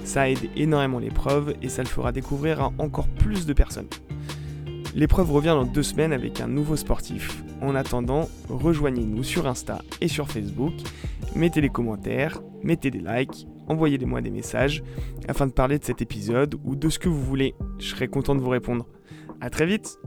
[0.04, 3.88] Ça aide énormément l'épreuve et ça le fera découvrir à encore plus de personnes.
[4.94, 7.44] L'épreuve revient dans deux semaines avec un nouveau sportif.
[7.62, 10.74] En attendant, rejoignez-nous sur Insta et sur Facebook,
[11.36, 14.84] mettez des commentaires, mettez des likes envoyez-moi des messages
[15.28, 17.56] afin de parler de cet épisode ou de ce que vous voulez.
[17.80, 18.88] Je serai content de vous répondre.
[19.42, 20.00] A très vite